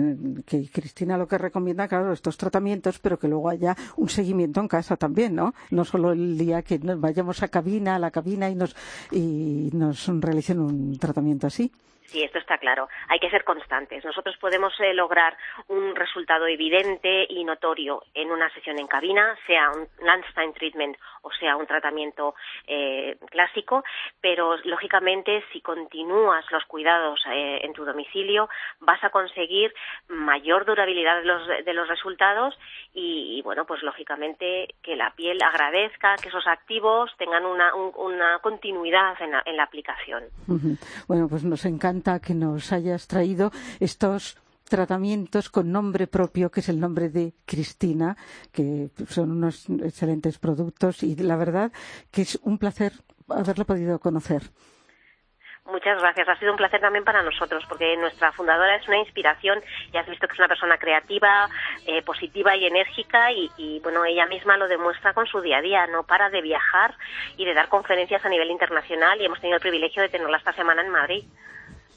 que 0.46 0.70
Cristina 0.72 1.18
lo 1.18 1.28
que 1.28 1.38
recomienda, 1.38 1.88
claro, 1.88 2.14
estos 2.14 2.38
tratamientos, 2.38 3.00
pero 3.00 3.18
que 3.18 3.28
luego 3.28 3.50
haya 3.50 3.76
un 3.98 4.10
seguimiento 4.10 4.60
en 4.62 4.68
casa 4.68 4.96
también, 4.96 5.36
¿no? 5.36 5.54
No 5.72 5.86
solo 5.86 6.12
el 6.12 6.38
día 6.38 6.62
que 6.62 6.80
nos 6.80 7.00
vayamos 7.00 7.42
a 7.44 7.48
cabina, 7.48 7.96
a 7.96 8.00
la 8.00 8.12
cabina 8.12 8.50
y 8.50 8.56
nos, 8.56 8.76
y 9.12 9.70
nos 9.74 10.08
realicen 10.22 10.60
un 10.60 10.98
tratamiento 10.98 11.48
así. 11.48 11.72
Sí, 12.10 12.24
esto 12.24 12.40
está 12.40 12.58
claro. 12.58 12.88
Hay 13.08 13.20
que 13.20 13.30
ser 13.30 13.44
constantes. 13.44 14.04
Nosotros 14.04 14.36
podemos 14.38 14.74
eh, 14.80 14.94
lograr 14.94 15.38
un 15.68 15.96
resultado 15.96 16.48
evidente 16.48 17.26
y 17.30 17.44
notorio 17.44 18.02
en 18.16 18.32
una 18.32 18.50
sesión 18.54 18.80
en 18.80 18.88
cabina, 18.88 19.38
sea 19.46 19.70
un 19.70 19.88
lunchtime 20.06 20.54
treatment 20.54 20.98
o 21.22 21.32
sea 21.34 21.56
un 21.56 21.68
tratamiento 21.68 22.34
eh, 22.68 23.18
clásico, 23.30 23.84
pero 24.22 24.58
lógicamente 24.64 25.44
si 25.52 25.62
continúas 25.62 26.46
los 26.52 26.64
cuidados 26.66 27.20
eh, 27.32 27.60
en 27.64 27.74
tu 27.74 27.86
domicilio 27.86 28.50
vas 28.80 29.04
a 29.04 29.10
conseguir 29.12 29.74
mayor 30.08 30.66
durabilidad 30.66 31.20
de 31.20 31.26
los, 31.26 31.48
de 31.66 31.74
los 31.74 31.88
resultados 31.88 32.58
y, 32.94 33.42
bueno, 33.44 33.66
pues 33.66 33.84
lógicamente 33.84 34.74
que 34.82 34.96
la 34.96 35.12
piel 35.12 35.40
agradezca, 35.44 36.16
que 36.16 36.30
esos 36.30 36.48
activos 36.48 37.12
tengan 37.18 37.46
una, 37.46 37.76
un- 37.76 37.94
una 37.96 38.40
continuidad 38.40 39.22
en 39.22 39.32
la- 39.32 39.44
en 39.46 39.58
la 39.58 39.64
aplicación. 39.64 40.24
Bueno, 41.08 41.28
pues 41.30 41.44
nos 41.44 41.66
encanta 41.66 41.99
que 42.22 42.34
nos 42.34 42.72
hayas 42.72 43.08
traído 43.08 43.52
estos 43.80 44.38
tratamientos 44.70 45.50
con 45.50 45.72
nombre 45.72 46.08
propio, 46.08 46.50
que 46.50 46.62
es 46.62 46.70
el 46.70 46.80
nombre 46.80 47.10
de 47.10 47.34
Cristina, 47.46 48.16
que 48.54 48.90
son 49.08 49.32
unos 49.32 49.68
excelentes 49.70 50.38
productos 50.38 51.04
y 51.04 51.16
la 51.16 51.36
verdad 51.36 51.72
que 52.12 52.22
es 52.22 52.40
un 52.44 52.58
placer 52.58 52.94
haberla 53.28 53.66
podido 53.66 54.00
conocer. 54.00 54.44
Muchas 55.66 56.02
gracias. 56.02 56.28
Ha 56.28 56.40
sido 56.40 56.52
un 56.52 56.58
placer 56.58 56.82
también 56.82 57.04
para 57.04 57.22
nosotros, 57.22 57.64
porque 57.70 57.96
nuestra 57.98 58.32
fundadora 58.32 58.76
es 58.76 58.88
una 58.88 58.98
inspiración. 58.98 59.62
Ya 59.94 60.00
has 60.00 60.10
visto 60.10 60.28
que 60.28 60.34
es 60.34 60.40
una 60.40 60.48
persona 60.48 60.80
creativa, 60.80 61.48
eh, 61.86 62.02
positiva 62.02 62.56
y 62.56 62.66
enérgica, 62.66 63.32
y, 63.32 63.52
y, 63.56 63.80
bueno, 63.82 64.04
ella 64.04 64.26
misma 64.26 64.58
lo 64.58 64.68
demuestra 64.68 65.14
con 65.14 65.28
su 65.28 65.42
día 65.42 65.58
a 65.58 65.62
día. 65.62 65.86
No 65.86 66.04
para 66.04 66.32
de 66.32 66.42
viajar 66.42 66.96
y 67.38 67.46
de 67.46 67.54
dar 67.54 67.70
conferencias 67.70 68.26
a 68.26 68.30
nivel 68.30 68.50
internacional, 68.50 69.22
y 69.22 69.26
hemos 69.26 69.40
tenido 69.40 69.58
el 69.58 69.62
privilegio 69.62 70.02
de 70.02 70.10
tenerla 70.10 70.38
esta 70.38 70.54
semana 70.54 70.82
en 70.82 70.90
Madrid. 70.90 71.24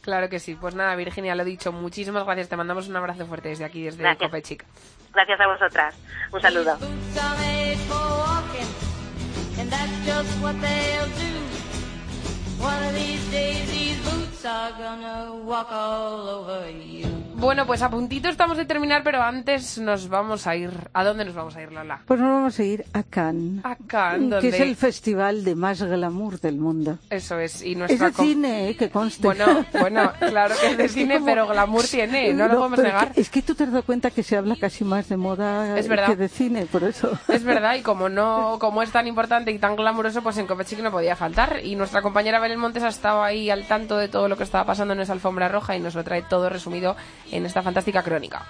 Claro 0.03 0.29
que 0.29 0.39
sí. 0.39 0.55
Pues 0.55 0.75
nada, 0.75 0.95
Virginia, 0.97 1.35
lo 1.35 1.45
dicho. 1.45 1.73
Muchísimas 1.73 2.25
gracias. 2.25 2.49
Te 2.49 2.57
mandamos 2.57 2.89
un 2.89 2.97
abrazo 2.97 3.27
fuerte 3.27 3.49
desde 3.49 3.65
aquí, 3.65 3.85
desde 3.85 4.03
Gracias. 4.03 4.31
Cope 4.31 4.43
Chic. 4.43 4.65
Gracias 5.15 5.41
a 5.41 5.47
vosotras. 5.47 5.95
Un 6.33 6.41
saludo. 6.41 6.79
One 12.63 12.81
of 12.87 12.95
these 12.95 13.29
days, 13.33 13.69
these 13.73 13.99
boots 14.05 14.45
are 14.45 14.71
gonna 14.79 15.35
walk 15.35 15.73
all 15.73 16.29
over 16.29 16.71
you. 16.71 17.32
Bueno, 17.43 17.67
pues 17.67 17.83
a 17.83 17.91
puntito 17.91 18.29
estamos 18.29 18.57
de 18.57 18.65
terminar, 18.67 19.03
pero 19.03 19.21
antes 19.21 19.77
nos 19.77 20.09
vamos 20.09 20.47
a 20.47 20.55
ir. 20.55 20.71
¿A 20.93 21.03
dónde 21.03 21.25
nos 21.25 21.35
vamos 21.35 21.57
a 21.57 21.63
ir, 21.63 21.73
Lola? 21.73 22.01
Pues 22.07 22.21
nos 22.21 22.29
vamos 22.31 22.57
a 22.57 22.63
ir 22.63 22.85
a 22.93 23.03
Cannes, 23.03 23.65
A 23.65 23.75
Cannes, 23.85 24.41
que 24.41 24.51
es 24.51 24.61
el 24.61 24.77
festival 24.77 25.43
de 25.43 25.57
más 25.57 25.83
glamour 25.83 26.39
del 26.39 26.59
mundo. 26.59 26.99
Eso 27.11 27.41
es. 27.41 27.61
Y 27.65 27.73
Es 27.73 27.99
de 27.99 28.13
cine, 28.13 28.69
eh, 28.69 28.77
que 28.77 28.91
conste. 28.91 29.25
Bueno, 29.27 29.67
bueno, 29.73 30.13
claro 30.21 30.55
que 30.61 30.69
es 30.69 30.77
de 30.77 30.85
Es 30.85 30.93
cine, 30.93 31.15
como- 31.15 31.27
pero 31.27 31.49
glamour 31.49 31.83
tiene, 31.83 32.33
no 32.33 32.47
lo 32.47 32.59
podemos 32.59 32.79
negar. 32.79 33.11
Es 33.17 33.29
que 33.29 33.43
tú 33.43 33.57
te 33.57 33.65
has 33.65 33.73
dado 33.73 33.83
cuenta 33.83 34.13
que 34.13 34.23
se 34.23 34.37
habla 34.37 34.55
casi 34.55 34.85
más 34.85 35.09
de 35.09 35.17
moda 35.17 35.77
Es 35.77 35.89
que 35.89 36.15
de 36.15 36.29
cine, 36.29 36.67
por 36.67 36.85
eso. 36.85 37.11
Es 37.27 37.43
verdad, 37.43 37.75
y 37.75 37.83
como 37.83 38.09
no, 38.09 38.59
como 38.61 38.83
es 38.83 38.93
tan 38.93 39.09
importante 39.09 39.51
y 39.51 39.59
tan 39.59 39.75
glamuroso, 39.75 40.23
pues 40.23 40.39
en 40.39 40.47
Copechic 40.47 40.79
no 40.79 40.93
podía 40.93 41.17
faltar. 41.17 41.59
Y 41.65 41.75
nuestra 41.75 42.03
compañera 42.03 42.39
Belén 42.39 42.61
Montes 42.61 42.85
ha 42.85 42.89
estado 42.89 43.25
ahí 43.25 43.51
al 43.51 43.67
tanto 43.67 43.99
de 43.99 44.07
todo 44.07 44.29
lo 44.29 44.37
que 44.37 44.45
estaba 44.45 44.65
pasando 44.65 44.95
en 44.95 45.01
esa 45.01 45.13
alfombra 45.13 45.49
roja 45.49 45.75
y 45.77 45.81
nos 45.81 45.97
lo 45.97 46.05
trae 46.05 46.23
todo 46.23 46.49
resumido 46.49 46.95
en 47.33 47.47
esta 47.47 47.63
fantástica 47.63 48.03
crónica. 48.03 48.47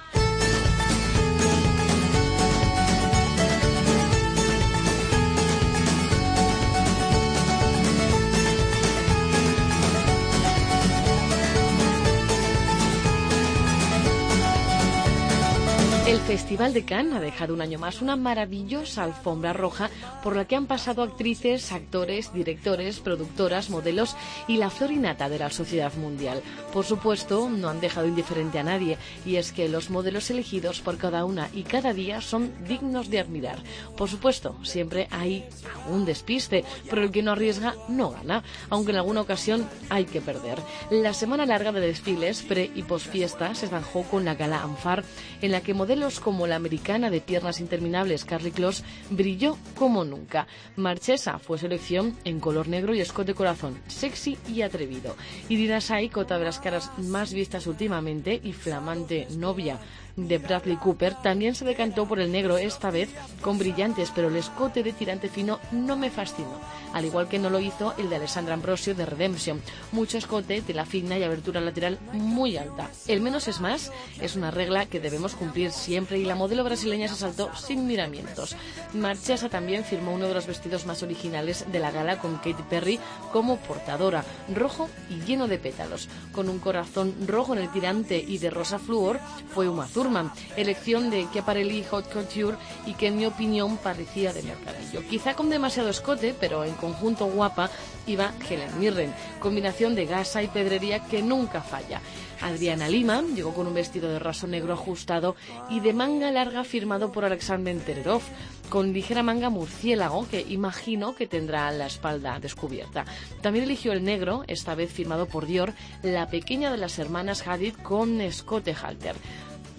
Festival 16.27 16.73
de 16.73 16.85
Cannes 16.85 17.15
ha 17.15 17.21
dejado 17.21 17.53
un 17.53 17.61
año 17.63 17.81
más 17.81 18.01
una 18.01 18.15
maravillosa 18.15 19.03
alfombra 19.03 19.53
roja 19.53 19.91
por 20.23 20.37
la 20.37 20.47
que 20.47 20.55
han 20.55 20.67
pasado 20.67 21.03
actrices, 21.03 21.73
actores, 21.73 22.33
directores, 22.33 23.01
productoras, 23.01 23.71
modelos 23.71 24.17
y 24.47 24.57
la 24.57 24.71
florinata 24.71 25.29
de 25.29 25.41
la 25.41 25.51
sociedad 25.51 25.93
mundial. 25.95 26.41
Por 26.73 26.85
supuesto, 26.85 27.51
no 27.51 27.69
han 27.69 27.81
dejado 27.81 28.07
indiferente 28.07 28.61
a 28.61 28.63
nadie 28.63 28.99
y 29.27 29.37
es 29.37 29.51
que 29.51 29.69
los 29.69 29.91
modelos 29.91 30.31
elegidos 30.31 30.81
por 30.81 30.97
cada 30.97 31.25
una 31.25 31.51
y 31.53 31.65
cada 31.65 31.93
día 31.93 32.21
son 32.21 32.53
dignos 32.69 33.11
de 33.11 33.19
admirar. 33.19 33.59
Por 33.97 34.09
supuesto, 34.09 34.57
siempre 34.63 35.09
hay 35.11 35.45
algún 35.75 36.05
despiste, 36.05 36.65
pero 36.89 37.03
el 37.03 37.11
que 37.11 37.23
no 37.23 37.33
arriesga 37.33 37.75
no 37.89 38.11
gana, 38.13 38.45
aunque 38.71 38.93
en 38.93 38.99
alguna 38.99 39.23
ocasión 39.23 39.69
hay 39.91 40.05
que 40.05 40.21
perder. 40.21 40.59
La 40.91 41.15
semana 41.15 41.47
larga 41.47 41.73
de 41.73 41.81
desfiles 41.81 42.43
pre 42.43 42.71
y 42.75 42.85
posfiesta 42.85 43.57
se 43.57 43.67
zanjó 43.67 44.05
con 44.05 44.25
la 44.25 44.37
gala 44.37 44.63
Anfar, 44.63 45.05
en 45.41 45.51
la 45.51 45.63
que 45.63 45.75
modelos 45.75 46.12
como 46.21 46.47
la 46.47 46.57
americana 46.57 47.11
de 47.11 47.21
piernas 47.21 47.61
interminables 47.61 48.25
Carly 48.25 48.51
Close 48.51 48.83
brilló 49.11 49.57
como 49.77 50.05
nunca. 50.05 50.47
Marchesa 50.77 51.39
fue 51.39 51.59
selección 51.59 52.17
en 52.25 52.41
color 52.41 52.69
negro 52.69 52.95
y 52.95 53.01
escote 53.01 53.35
corazón, 53.35 53.81
sexy 53.87 54.39
y 54.49 54.63
atrevido. 54.63 55.17
Irina 55.49 55.81
Saik, 55.81 56.17
otra 56.17 56.39
de 56.39 56.45
las 56.45 56.59
caras 56.59 56.91
más 56.99 57.33
vistas 57.33 57.67
últimamente 57.67 58.41
y 58.43 58.53
flamante 58.53 59.27
novia 59.37 59.79
de 60.17 60.39
Bradley 60.39 60.77
Cooper, 60.77 61.15
también 61.23 61.55
se 61.55 61.65
decantó 61.65 62.07
por 62.07 62.21
el 62.21 62.33
negro, 62.33 62.59
esta 62.59 62.91
vez 62.91 63.11
con 63.41 63.59
brillantes, 63.59 64.13
pero 64.15 64.29
el 64.29 64.37
escote 64.37 64.83
de 64.83 64.93
tirante 64.93 65.29
fino 65.29 65.61
no 65.71 65.97
me 65.97 66.11
fascinó, 66.11 66.61
al 66.93 67.05
igual 67.05 67.29
que 67.29 67.39
no 67.39 67.51
lo 67.51 67.61
hizo 67.61 67.95
el 67.99 68.11
de 68.11 68.17
Alessandra 68.17 68.55
Ambrosio 68.55 68.95
de 68.95 69.07
Redemption. 69.07 69.61
Mucho 69.93 70.19
escote, 70.19 70.63
tela 70.63 70.85
fina 70.85 71.19
y 71.19 71.23
abertura 71.23 71.61
lateral 71.61 71.99
muy 72.13 72.57
alta. 72.57 72.91
El 73.09 73.21
menos 73.21 73.49
es 73.49 73.61
más 73.61 73.91
es 74.21 74.37
una 74.37 74.51
regla 74.51 74.87
que 74.87 75.01
debemos 75.01 75.35
cumplir 75.35 75.71
siempre 75.73 76.19
y 76.19 76.25
la 76.25 76.35
modelo 76.35 76.65
brasileña 76.65 77.09
se 77.09 77.17
saltó 77.17 77.51
sin 77.57 77.87
miramientos. 77.87 78.57
Marchesa 78.93 79.49
también 79.49 79.85
firmó 79.85 80.13
uno 80.13 80.29
de 80.29 80.35
los 80.35 80.47
vestidos 80.47 80.87
más 80.87 81.03
originales 81.03 81.65
de 81.71 81.79
la 81.79 81.91
gala 81.91 82.19
con 82.19 82.37
Katy 82.37 82.63
Perry 82.69 83.01
como 83.33 83.57
portadora, 83.57 84.25
rojo 84.55 84.89
y 85.09 85.21
lleno 85.21 85.49
de 85.49 85.59
pétalos. 85.59 86.09
Con 86.33 86.49
un 86.49 86.59
corazón 86.59 87.15
rojo 87.27 87.55
en 87.55 87.61
el 87.61 87.71
tirante 87.71 88.19
y 88.19 88.39
de 88.39 88.51
rosa 88.51 88.79
flúor 88.79 89.19
fue 89.55 89.69
Uma 89.69 89.87
Thurman, 90.03 90.33
elección 90.57 91.11
de 91.11 91.29
Chiaparelli 91.33 91.85
Hot 91.85 92.13
Couture 92.13 92.57
y 92.87 92.95
que 92.95 93.07
en 93.07 93.17
mi 93.17 93.27
opinión 93.27 93.77
parecía 93.77 94.33
de 94.33 94.43
mercadillo. 94.43 95.07
Quizá 95.09 95.35
con 95.35 95.49
demasiado 95.49 95.91
escote, 95.91 96.35
pero 96.39 96.65
en 96.65 96.75
conjunto 96.75 97.27
guapa 97.27 97.71
iba 98.09 98.33
Helen 98.49 98.81
Mirren, 98.81 99.15
combinación 99.39 99.95
de 99.95 100.07
gasa 100.07 100.43
y 100.43 100.49
pedrería 100.49 101.05
que 101.07 101.23
nunca 101.23 101.61
falla. 101.61 102.01
Adriana 102.41 102.89
Lima 102.89 103.23
llegó 103.23 103.55
con 103.55 103.69
un 103.69 103.75
vestido 103.75 104.11
de 104.11 104.19
raso 104.19 104.49
negro 104.49 104.73
ajustado 104.73 105.37
y 105.71 105.79
de 105.79 105.93
manga 105.93 106.33
larga 106.33 106.65
firmado 106.65 107.13
por 107.13 107.25
Alexander 107.25 107.79
Tererov, 107.79 108.23
con 108.69 108.93
ligera 108.93 109.23
manga 109.23 109.51
murciélago 109.51 110.29
que 110.29 110.41
imagino 110.49 111.15
que 111.15 111.29
tendrá 111.29 111.71
la 111.71 111.87
espalda 111.87 112.41
descubierta. 112.41 113.05
También 113.41 113.67
eligió 113.67 113.93
el 113.93 114.03
negro, 114.03 114.43
esta 114.49 114.75
vez 114.75 114.91
firmado 114.91 115.27
por 115.27 115.47
Dior, 115.47 115.75
la 116.03 116.29
pequeña 116.29 116.73
de 116.73 116.79
las 116.79 116.99
hermanas 116.99 117.47
Hadid 117.47 117.77
con 117.77 118.21
escote 118.21 118.75
halter. 118.75 119.15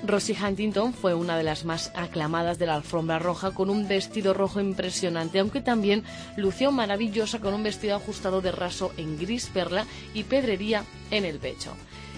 Rosie 0.06 0.36
Huntington 0.36 0.94
fue 0.94 1.14
una 1.14 1.38
de 1.38 1.44
las 1.44 1.64
más 1.64 1.90
aclamadas 1.96 2.60
de 2.60 2.66
la 2.66 2.76
alfombra 2.76 3.20
roja 3.20 3.52
con 3.52 3.70
un 3.70 3.88
vestido 3.88 4.34
rojo 4.34 4.60
impresionante, 4.60 5.40
aunque 5.40 5.62
también 5.62 6.04
lució 6.36 6.74
maravillosa 6.74 7.40
con 7.40 7.54
un 7.54 7.64
vestido 7.64 7.96
ajustado 7.96 8.42
de 8.42 8.52
raso 8.52 8.92
en 8.98 9.18
gris 9.18 9.48
perla 9.48 9.86
y 10.14 10.26
pedrería 10.26 10.84
en 11.10 11.24
el 11.24 11.40
pecho. 11.40 11.74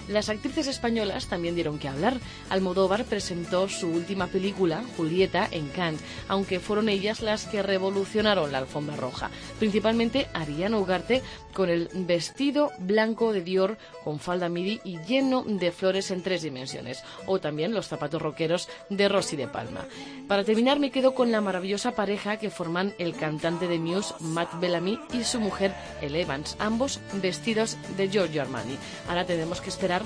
Las 0.08 0.28
actrices 0.28 0.68
españolas 0.68 1.26
también 1.26 1.56
dieron 1.56 1.78
que 1.78 1.88
hablar. 1.88 2.18
Almodóvar 2.48 3.04
presentó 3.04 3.68
su 3.68 3.88
última 3.88 4.28
película, 4.28 4.82
Julieta, 4.96 5.48
en 5.50 5.68
Cannes, 5.68 6.00
aunque 6.28 6.60
fueron 6.60 6.88
ellas 6.88 7.22
las 7.22 7.46
que 7.46 7.62
revolucionaron 7.62 8.52
la 8.52 8.58
alfombra 8.58 8.94
roja. 8.96 9.30
Principalmente 9.58 10.28
Ariana 10.32 10.78
Ugarte 10.78 11.22
con 11.56 11.70
el 11.70 11.88
vestido 11.94 12.70
blanco 12.78 13.32
de 13.32 13.40
Dior 13.40 13.78
con 14.04 14.20
falda 14.20 14.50
midi 14.50 14.78
y 14.84 14.98
lleno 14.98 15.42
de 15.42 15.72
flores 15.72 16.10
en 16.10 16.22
tres 16.22 16.42
dimensiones, 16.42 17.02
o 17.24 17.40
también 17.40 17.72
los 17.72 17.88
zapatos 17.88 18.20
roqueros 18.20 18.68
de 18.90 19.08
Rosy 19.08 19.36
de 19.36 19.48
Palma. 19.48 19.86
Para 20.28 20.44
terminar 20.44 20.78
me 20.78 20.90
quedo 20.90 21.14
con 21.14 21.32
la 21.32 21.40
maravillosa 21.40 21.92
pareja 21.92 22.36
que 22.36 22.50
forman 22.50 22.92
el 22.98 23.16
cantante 23.16 23.68
de 23.68 23.78
Muse, 23.78 24.12
Matt 24.20 24.60
Bellamy, 24.60 25.00
y 25.14 25.24
su 25.24 25.40
mujer, 25.40 25.74
El 26.02 26.14
Evans, 26.14 26.56
ambos 26.58 27.00
vestidos 27.14 27.78
de 27.96 28.10
Giorgio 28.10 28.42
Armani. 28.42 28.76
Ahora 29.08 29.24
tenemos 29.24 29.62
que 29.62 29.70
esperar 29.70 30.02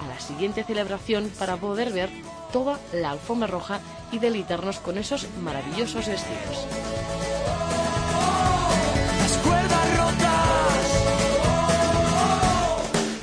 a 0.00 0.08
la 0.08 0.18
siguiente 0.20 0.64
celebración 0.64 1.30
para 1.38 1.58
poder 1.58 1.92
ver 1.92 2.08
toda 2.50 2.80
la 2.94 3.10
alfombra 3.10 3.46
roja 3.46 3.80
y 4.10 4.20
deleitarnos 4.20 4.78
con 4.78 4.96
esos 4.96 5.26
maravillosos 5.42 6.06
vestidos. 6.06 6.66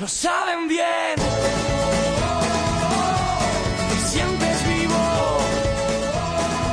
Lo 0.02 0.08
saben 0.08 0.66
bien. 0.66 1.14
Te 3.88 3.96
sientes 4.10 4.68
vivo. 4.68 4.98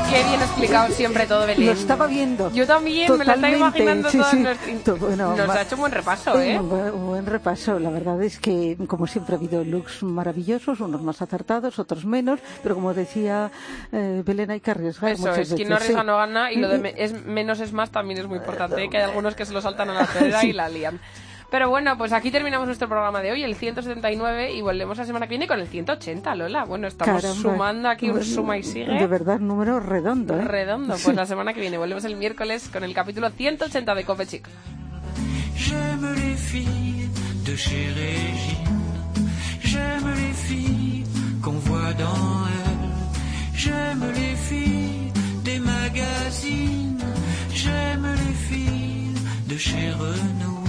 Qué 0.10 0.24
bien 0.24 0.42
explicado 0.42 0.88
siempre 0.96 1.28
todo, 1.28 1.46
Belén. 1.46 1.68
Lo 1.68 1.72
estaba 1.74 2.08
viendo. 2.08 2.52
Yo 2.52 2.66
también, 2.66 3.16
me 3.16 3.24
lo 3.24 3.32
estaba 3.32 3.52
imaginando 3.52 4.10
sí, 4.10 4.18
todo. 4.18 4.32
sí. 4.32 4.38
Nos, 4.84 5.00
bueno, 5.00 5.36
nos 5.36 5.50
ha 5.52 5.62
hecho 5.62 5.76
un 5.76 5.82
buen 5.82 5.92
repaso, 5.92 6.42
¿eh? 6.42 6.60
Un 6.60 6.70
buen, 6.70 6.92
un 6.92 7.06
buen 7.06 7.26
repaso. 7.28 7.78
La 7.78 7.92
verdad 7.92 8.20
es 8.24 8.40
que, 8.40 8.76
como 8.88 9.06
siempre, 9.06 9.36
ha 9.36 9.38
habido 9.38 9.64
looks 9.64 10.02
maravillosos, 10.02 10.80
unos 10.80 11.04
más 11.04 11.22
acertados, 11.22 11.78
otros 11.78 12.06
menos, 12.06 12.40
pero 12.64 12.74
como 12.74 12.96
decía 12.96 13.52
eh, 13.92 14.24
Belén, 14.26 14.50
hay 14.50 14.60
que 14.60 14.72
arriesgar 14.72 15.12
Eso 15.12 15.22
muchas 15.28 15.38
es, 15.38 15.54
quien 15.54 15.70
no 15.70 15.76
arriesga 15.76 16.02
sí. 16.02 16.08
no 16.08 16.18
gana 16.18 16.52
y 16.52 16.56
lo 16.56 16.68
de 16.68 16.80
me- 16.80 16.96
es 16.98 17.14
menos 17.28 17.60
es 17.60 17.74
más 17.74 17.92
también 17.92 18.20
es 18.20 18.26
muy 18.26 18.40
importante, 18.40 18.84
¿eh? 18.84 18.90
que 18.90 18.98
hay 18.98 19.04
algunos 19.04 19.36
que 19.36 19.46
se 19.46 19.54
lo 19.54 19.62
saltan 19.62 19.92
a 19.92 19.94
la 19.94 20.06
torera 20.12 20.44
y 20.44 20.52
la 20.52 20.68
lían. 20.68 21.00
Pero 21.52 21.68
bueno, 21.70 21.98
pues 21.98 22.14
aquí 22.14 22.30
terminamos 22.30 22.68
nuestro 22.68 22.88
programa 22.88 23.22
de 23.22 23.32
hoy, 23.32 23.44
el 23.44 23.56
179, 23.56 24.54
y 24.54 24.62
volvemos 24.62 24.98
la 25.00 25.06
semana 25.06 25.26
que 25.26 25.32
viene 25.32 25.48
con 25.48 25.60
el 25.60 25.68
180, 25.68 26.36
Lola. 26.36 26.66
Bueno, 26.66 26.88
estamos 26.88 27.22
Caramba. 27.24 27.42
sumando 27.42 27.90
aquí 27.90 28.06
un 28.06 28.12
Bueno, 28.18 28.26
suma 28.26 28.58
y 28.58 28.62
De 28.62 28.68
sigue. 28.68 29.08
verdad, 29.08 29.40
número 29.40 29.80
redondo. 29.80 30.36
¿eh? 30.40 30.44
Redondo, 30.46 30.96
pues 31.04 31.16
la 31.16 31.26
semana 31.26 31.54
que 31.54 31.62
viene 31.62 31.78
volvemos 31.80 32.04
el 32.06 32.18
miércoles 32.18 32.70
con 32.70 32.84
el 32.84 32.94
capítulo 32.94 33.32
180 33.32 33.96
de 33.96 34.04
Cope 34.04 34.26
Chic. 34.28 34.48
J'aime 35.58 36.14
les 36.16 36.38
filles 36.40 37.10
de 37.46 37.56
chez 37.56 37.88
Régine. 37.94 38.92
J'aime 39.64 40.08
les 40.16 40.34
filles 40.34 41.04
qu'on 41.44 41.54
voit 41.68 41.94
dans 41.94 42.46
elle. 42.48 43.56
J'aime 43.56 44.04
les 44.14 44.36
filles 44.36 45.12
des 45.44 45.60
magazines. 45.60 47.00
J'aime 47.54 48.06
les 48.06 48.34
filles 48.34 49.16
de 49.48 49.58
chez 49.58 49.92
Renault. 49.92 50.69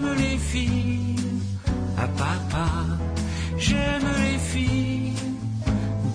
J'aime 0.00 0.14
les 0.16 0.38
filles 0.38 1.16
à 1.98 2.06
papa, 2.08 2.68
j'aime 3.58 4.08
les 4.24 4.38
filles 4.38 5.12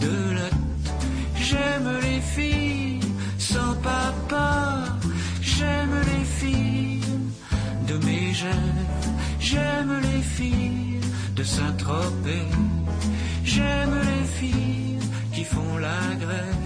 de 0.01 0.33
Lot, 0.33 0.91
j'aime 1.35 1.89
les 2.01 2.19
filles 2.19 2.99
sans 3.37 3.75
papa, 3.83 4.85
j'aime 5.39 5.95
les 6.11 6.25
filles 6.25 7.01
de 7.87 7.97
mes 8.05 8.33
jeunes, 8.33 8.85
j'aime 9.39 10.01
les 10.01 10.21
filles 10.23 11.01
de 11.35 11.43
Saint-Tropez, 11.43 12.47
j'aime 13.43 13.99
les 14.11 14.25
filles 14.39 14.99
qui 15.31 15.43
font 15.43 15.77
la 15.77 16.15
grève, 16.19 16.65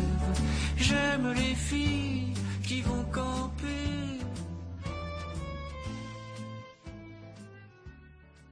j'aime 0.77 1.33
les 1.35 1.55
filles 1.55 2.33
qui 2.63 2.81
vont 2.81 3.03
camper. 3.11 3.58